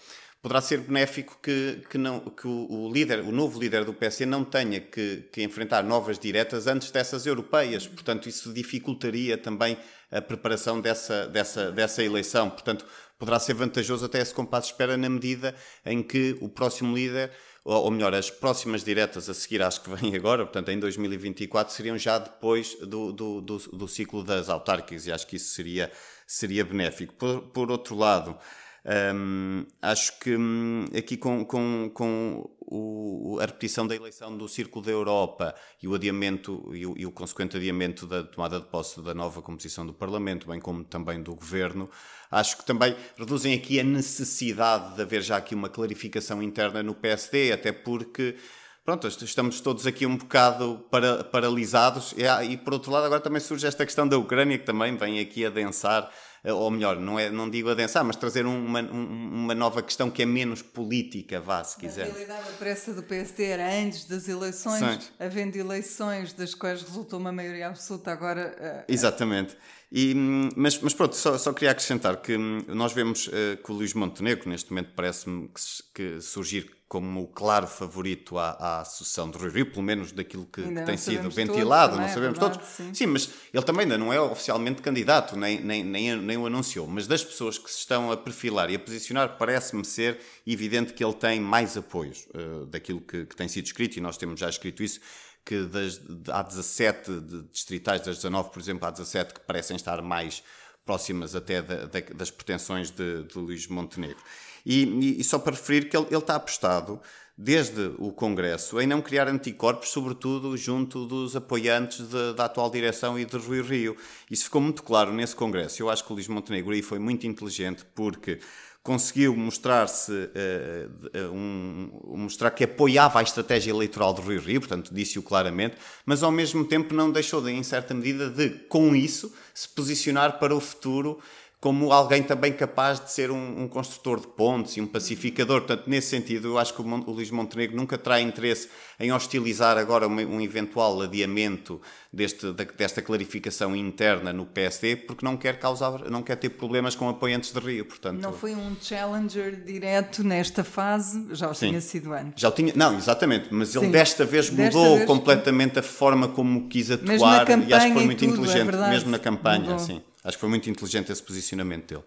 poderá 0.45 0.61
ser 0.61 0.81
benéfico 0.81 1.39
que, 1.43 1.81
que, 1.89 1.97
não, 1.97 2.21
que 2.21 2.47
o, 2.47 2.67
o, 2.71 2.93
líder, 2.93 3.21
o 3.21 3.33
novo 3.33 3.59
líder 3.59 3.83
do 3.83 3.95
PC 3.95 4.27
não 4.27 4.45
tenha 4.45 4.79
que, 4.79 5.27
que, 5.33 5.43
enfrentar 5.43 5.83
novas 5.83 6.19
diretas 6.19 6.67
antes 6.67 6.91
dessas 6.91 7.25
europeias. 7.25 7.87
Portanto, 7.87 8.29
isso 8.29 8.53
dificultaria 8.53 9.39
também 9.39 9.79
a 10.13 10.21
preparação 10.21 10.83
dessa, 10.83 11.27
dessa, 11.29 11.73
dessa 11.73 12.05
eleição. 12.05 12.51
Portanto, 12.51 12.85
poderá 13.19 13.41
ser 13.41 13.55
vantajoso 13.55 14.05
até 14.05 14.21
esse 14.21 14.35
compasso 14.35 14.67
de 14.67 14.75
espera 14.75 14.99
na 14.99 15.09
medida 15.09 15.55
em 15.83 16.03
que 16.03 16.37
o 16.43 16.49
próximo 16.51 16.95
líder, 16.95 17.31
ou, 17.65 17.85
ou 17.85 17.91
melhor, 17.91 18.13
as 18.13 18.29
próximas 18.29 18.85
diretas 18.85 19.31
a 19.31 19.33
seguir 19.33 19.63
às 19.63 19.79
que 19.79 19.89
vêm 19.89 20.15
agora, 20.15 20.45
portanto, 20.45 20.69
em 20.71 20.79
2024, 20.79 21.73
seriam 21.73 21.97
já 21.97 22.19
depois 22.19 22.75
do, 22.83 23.13
do, 23.13 23.41
do, 23.41 23.57
do 23.57 23.89
ciclo 23.89 24.23
das 24.23 24.51
autárquicas 24.51 25.07
e 25.07 25.13
acho 25.13 25.27
que 25.27 25.37
isso 25.37 25.55
seria, 25.55 25.91
seria 26.27 26.67
benéfico. 26.67 27.15
Por, 27.15 27.41
por 27.45 27.71
outro 27.71 27.97
lado, 27.97 28.39
um, 28.87 29.65
acho 29.81 30.19
que 30.19 30.37
um, 30.37 30.85
aqui 30.97 31.17
com, 31.17 31.43
com, 31.45 31.91
com 31.95 32.51
o, 32.61 33.39
a 33.41 33.47
repetição 33.47 33.87
da 33.87 33.97
eleição 33.97 34.37
do 34.37 34.47
Círculo 34.47 34.85
da 34.85 34.93
Europa 34.93 35.55
e 35.83 35.89
o 35.89 35.95
adiamento 35.95 36.71
e 36.75 36.85
o, 36.85 36.95
e 36.99 37.07
o, 37.07 37.11
consequente 37.11 37.57
adiamento 37.57 38.07
da 38.07 38.23
tomada 38.23 38.61
de 38.61 38.67
posse 38.67 39.01
da 39.01 39.15
nova 39.15 39.41
composição 39.41 39.87
do 39.87 39.95
Parlamento, 39.95 40.47
bem 40.47 40.61
como 40.61 40.85
também 40.85 41.23
do 41.23 41.35
Governo, 41.35 41.89
acho 42.31 42.59
que 42.59 42.65
também 42.67 42.95
reduzem 43.17 43.55
aqui 43.55 43.81
a 43.81 43.85
necessidade 43.85 44.97
de 44.97 45.03
haver 45.03 45.23
já 45.23 45.39
aqui 45.39 45.55
uma 45.55 45.71
clarificação 45.71 46.43
interna 46.43 46.83
no 46.83 46.95
PSD, 46.95 47.53
até 47.53 47.73
porque 47.73 48.37
pronto, 48.85 49.09
estamos 49.09 49.63
todos 49.63 49.87
aqui 49.87 50.05
um 50.05 50.19
bocado 50.19 50.85
para, 50.91 51.25
paralisados. 51.25 52.15
E, 52.19 52.53
e 52.53 52.57
por 52.59 52.75
outro 52.75 52.93
lado 52.93 53.07
agora 53.07 53.21
também 53.21 53.41
surge 53.41 53.67
esta 53.67 53.87
questão 53.87 54.07
da 54.07 54.19
Ucrânia 54.19 54.59
que 54.59 54.67
também 54.67 54.95
vem 54.95 55.21
aqui 55.21 55.47
a 55.47 55.49
densar 55.49 56.11
ou 56.53 56.71
melhor, 56.71 57.01
não, 57.01 57.19
é, 57.19 57.31
não 57.31 57.49
digo 57.49 57.71
adensar, 57.71 58.05
mas 58.05 58.17
trazer 58.17 58.45
uma, 58.45 58.81
uma 58.83 59.55
nova 59.55 59.83
questão 59.83 60.11
que 60.11 60.23
é 60.23 60.27
menos 60.27 60.61
política, 60.61 61.41
vá, 61.41 61.65
se 61.65 61.77
quiser. 61.77 62.09
Na 62.09 62.13
realidade, 62.13 62.49
a 62.49 62.53
pressa 62.53 62.93
do 62.93 63.03
PSD 63.03 63.45
era 63.45 63.83
antes 63.83 64.05
das 64.05 64.29
eleições, 64.29 65.05
Sim. 65.05 65.11
havendo 65.19 65.57
eleições 65.57 66.33
das 66.33 66.55
quais 66.55 66.83
resultou 66.83 67.19
uma 67.19 67.33
maioria 67.33 67.69
absoluta, 67.69 68.13
agora... 68.13 68.85
Uh, 68.89 68.93
Exatamente. 68.93 69.57
E, 69.97 70.13
mas, 70.57 70.77
mas 70.81 70.93
pronto, 70.93 71.15
só, 71.15 71.39
só 71.39 71.53
queria 71.53 71.71
acrescentar 71.71 72.17
que 72.17 72.37
hum, 72.37 72.65
nós 72.67 72.93
vemos 72.93 73.29
uh, 73.29 73.57
que 73.65 73.71
o 73.71 73.75
Luís 73.75 73.95
Montenegro, 73.95 74.49
neste 74.49 74.71
momento, 74.71 74.91
parece-me 74.97 75.49
que, 75.49 75.61
que, 75.95 76.21
surgir 76.21 76.69
como 76.89 77.23
o 77.23 77.27
claro 77.29 77.69
favorito 77.69 78.37
à, 78.37 78.81
à 78.81 78.85
sucessão 78.85 79.31
de 79.31 79.39
Rui 79.39 79.51
Rio, 79.51 79.67
pelo 79.67 79.83
menos 79.83 80.11
daquilo 80.11 80.47
que, 80.47 80.63
que 80.63 80.83
tem 80.83 80.97
sido 80.97 81.31
ventilado, 81.31 81.93
todos, 81.93 82.01
não 82.01 82.07
é 82.07 82.13
sabemos 82.13 82.39
verdade, 82.39 82.59
todos. 82.59 82.75
Sim. 82.75 82.95
sim. 82.95 83.07
mas 83.07 83.31
ele 83.53 83.65
também 83.65 83.83
ainda 83.83 83.97
não 83.97 84.13
é 84.13 84.21
oficialmente 84.21 84.83
candidato, 84.83 85.37
nem, 85.37 85.61
nem, 85.61 85.85
nem, 85.85 86.17
nem 86.17 86.34
o 86.37 86.47
anunciou. 86.47 86.87
Mas 86.87 87.07
das 87.07 87.25
pessoas 87.25 87.59
que 87.59 87.71
se 87.71 87.79
estão 87.79 88.11
a 88.11 88.17
perfilar 88.17 88.71
e 88.71 88.77
a 88.77 88.79
posicionar, 88.79 89.37
parece-me 89.39 89.85
ser 89.85 90.19
evidente 90.47 90.93
que 90.93 91.05
ele 91.05 91.15
tem 91.15 91.41
mais 91.41 91.77
apoios 91.77 92.27
uh, 92.35 92.67
daquilo 92.67 93.01
que, 93.01 93.27
que 93.27 93.37
tem 93.37 93.49
sido 93.49 93.67
escrito, 93.67 93.97
e 93.97 94.01
nós 94.01 94.17
temos 94.17 94.39
já 94.39 94.49
escrito 94.49 94.83
isso 94.83 95.01
que 95.45 95.65
das, 95.65 96.01
há 96.29 96.43
17 96.43 97.21
de 97.21 97.43
distritais, 97.43 98.01
das 98.01 98.17
19, 98.17 98.51
por 98.51 98.61
exemplo, 98.61 98.89
há 98.89 98.91
17 98.91 99.35
que 99.35 99.41
parecem 99.41 99.77
estar 99.77 100.01
mais 100.01 100.43
próximas 100.85 101.35
até 101.35 101.61
da, 101.61 101.87
da, 101.87 102.01
das 102.15 102.31
pretensões 102.31 102.91
de, 102.91 103.25
de 103.25 103.39
Luís 103.39 103.67
Montenegro. 103.67 104.23
E, 104.65 104.85
e, 104.85 105.21
e, 105.21 105.25
só 105.25 105.39
para 105.39 105.55
referir 105.55 105.89
que 105.89 105.97
ele, 105.97 106.07
ele 106.07 106.17
está 106.17 106.37
apostado 106.37 107.01
desde 107.37 107.93
o 107.99 108.13
Congresso 108.13 108.81
em 108.81 108.87
não 108.87 109.03
criar 109.03 109.29
anticorpos, 109.29 109.89
sobretudo 109.89 110.57
junto 110.57 111.05
dos 111.07 111.35
apoiantes 111.35 112.07
de, 112.09 112.33
da 112.35 112.45
atual 112.45 112.71
direção 112.71 113.19
e 113.19 113.25
de 113.25 113.37
Rui 113.37 113.61
Rio. 113.61 113.97
Isso 114.31 114.45
ficou 114.45 114.61
muito 114.61 114.83
claro 114.83 115.13
nesse 115.13 115.35
Congresso. 115.35 115.83
Eu 115.83 115.91
acho 115.91 116.05
que 116.05 116.13
o 116.13 116.15
Luís 116.15 116.29
Montenegro 116.29 116.73
aí 116.73 116.83
foi 116.83 116.99
muito 116.99 117.27
inteligente 117.27 117.85
porque 117.95 118.39
conseguiu 118.85 119.35
mostrar-se 119.35 120.13
uh, 120.13 121.33
um, 121.33 121.91
mostrar 122.19 122.51
que 122.51 122.65
apoiava 122.65 123.19
a 123.19 123.23
estratégia 123.23 123.71
eleitoral 123.71 124.13
de 124.13 124.21
Rui 124.21 124.39
Rio, 124.39 124.61
portanto 124.61 124.93
disse-o 124.93 125.23
claramente, 125.23 125.77
mas 126.05 126.23
ao 126.23 126.31
mesmo 126.31 126.67
tempo 126.67 126.95
não 126.95 127.11
deixou 127.11 127.41
de, 127.41 127.51
em 127.51 127.63
certa 127.63 127.95
medida, 127.95 128.29
de 128.29 128.51
com 128.69 128.95
isso 128.95 129.35
se 129.55 129.67
posicionar 129.71 130.39
para 130.39 130.55
o 130.55 130.61
futuro 130.61 131.19
como 131.65 131.91
alguém 131.93 132.23
também 132.23 132.53
capaz 132.53 133.01
de 133.01 133.11
ser 133.11 133.31
um, 133.31 133.63
um, 133.63 133.67
construtor 133.67 134.21
de 134.21 134.27
pontes 134.27 134.77
e 134.77 134.83
um 134.83 134.87
pacificador. 134.87 135.63
Portanto, 135.63 135.85
nesse 135.87 136.09
sentido, 136.09 136.49
eu 136.49 136.59
acho 136.59 136.75
que 136.75 136.83
o, 136.83 136.85
o 136.85 137.11
Luís 137.11 137.31
Montenegro 137.31 137.75
nunca 137.75 137.97
terá 137.97 138.21
interesse 138.21 138.69
em 139.01 139.11
hostilizar 139.11 139.79
agora 139.79 140.07
um, 140.07 140.13
um 140.13 140.43
eventual 140.43 141.01
adiamento 141.01 141.81
deste, 142.13 142.53
desta 142.53 143.01
clarificação 143.01 143.75
interna 143.75 144.31
no 144.31 144.45
PSD, 144.45 144.95
porque 144.95 145.25
não 145.25 145.39
quer 145.39 145.59
causar, 145.59 146.11
não 146.11 146.23
quer 146.23 146.37
ter 146.37 146.51
problemas 146.51 146.95
com 146.95 147.09
apoiantes 147.09 147.51
de 147.51 147.59
Rio. 147.59 147.87
Portanto, 147.87 148.21
não 148.21 148.35
foi 148.35 148.55
um 148.55 148.77
challenger 148.79 149.65
direto 149.65 150.23
nesta 150.23 150.63
fase, 150.63 151.29
já 151.31 151.51
o 151.51 151.55
tinha 151.55 151.81
sido 151.81 152.13
antes. 152.13 152.43
Já 152.43 152.51
o 152.51 152.53
tinha, 152.53 152.75
não, 152.77 152.95
exatamente, 152.99 153.49
mas 153.51 153.75
ele 153.75 153.89
desta 153.89 154.27
vez 154.27 154.51
desta 154.51 154.79
mudou 154.79 154.97
vez, 154.97 155.07
completamente 155.07 155.79
a 155.79 155.83
forma 155.83 156.29
como 156.29 156.69
quis 156.69 156.91
atuar 156.91 157.49
e 157.67 157.73
acho 157.73 157.87
que 157.87 157.93
foi 157.95 158.05
muito 158.05 158.19
tudo, 158.19 158.35
é 158.35 158.49
inteligente, 158.49 158.77
é 158.77 158.91
mesmo 158.91 159.11
na 159.11 159.19
campanha, 159.19 159.61
mudou. 159.61 159.79
sim. 159.79 160.03
Acho 160.25 160.37
que 160.37 160.41
foi 160.41 160.49
muito 160.49 160.71
inteligente 160.71 161.13
esse 161.13 161.23
posicionamento 161.23 161.87
dele. 161.87 162.05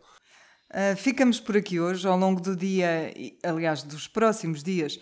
Uh, 0.71 0.97
ficamos 0.97 1.39
por 1.39 1.55
aqui 1.55 1.79
hoje. 1.79 2.05
Ao 2.07 2.17
longo 2.17 2.41
do 2.41 2.55
dia, 2.55 3.13
aliás, 3.43 3.83
dos 3.83 4.07
próximos 4.07 4.63
dias, 4.63 4.99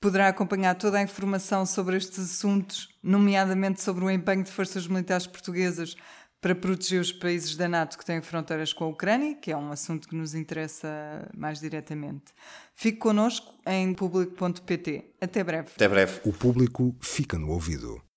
poderá 0.00 0.28
acompanhar 0.28 0.74
toda 0.76 0.98
a 0.98 1.02
informação 1.02 1.66
sobre 1.66 1.96
estes 1.96 2.18
assuntos, 2.18 2.88
nomeadamente 3.02 3.82
sobre 3.82 4.04
o 4.04 4.10
empenho 4.10 4.42
de 4.42 4.50
forças 4.50 4.86
militares 4.86 5.26
portuguesas 5.26 5.96
para 6.40 6.56
proteger 6.56 7.00
os 7.00 7.12
países 7.12 7.54
da 7.54 7.68
NATO 7.68 7.96
que 7.96 8.04
têm 8.04 8.20
fronteiras 8.20 8.72
com 8.72 8.82
a 8.82 8.88
Ucrânia, 8.88 9.36
que 9.36 9.52
é 9.52 9.56
um 9.56 9.70
assunto 9.70 10.08
que 10.08 10.16
nos 10.16 10.34
interessa 10.34 11.30
mais 11.36 11.60
diretamente. 11.60 12.32
Fique 12.74 12.98
connosco 12.98 13.54
em 13.64 13.94
público.pt. 13.94 15.14
Até 15.20 15.44
breve. 15.44 15.68
Até 15.76 15.88
breve. 15.88 16.20
O 16.24 16.32
público 16.32 16.96
fica 17.00 17.38
no 17.38 17.50
ouvido. 17.50 18.02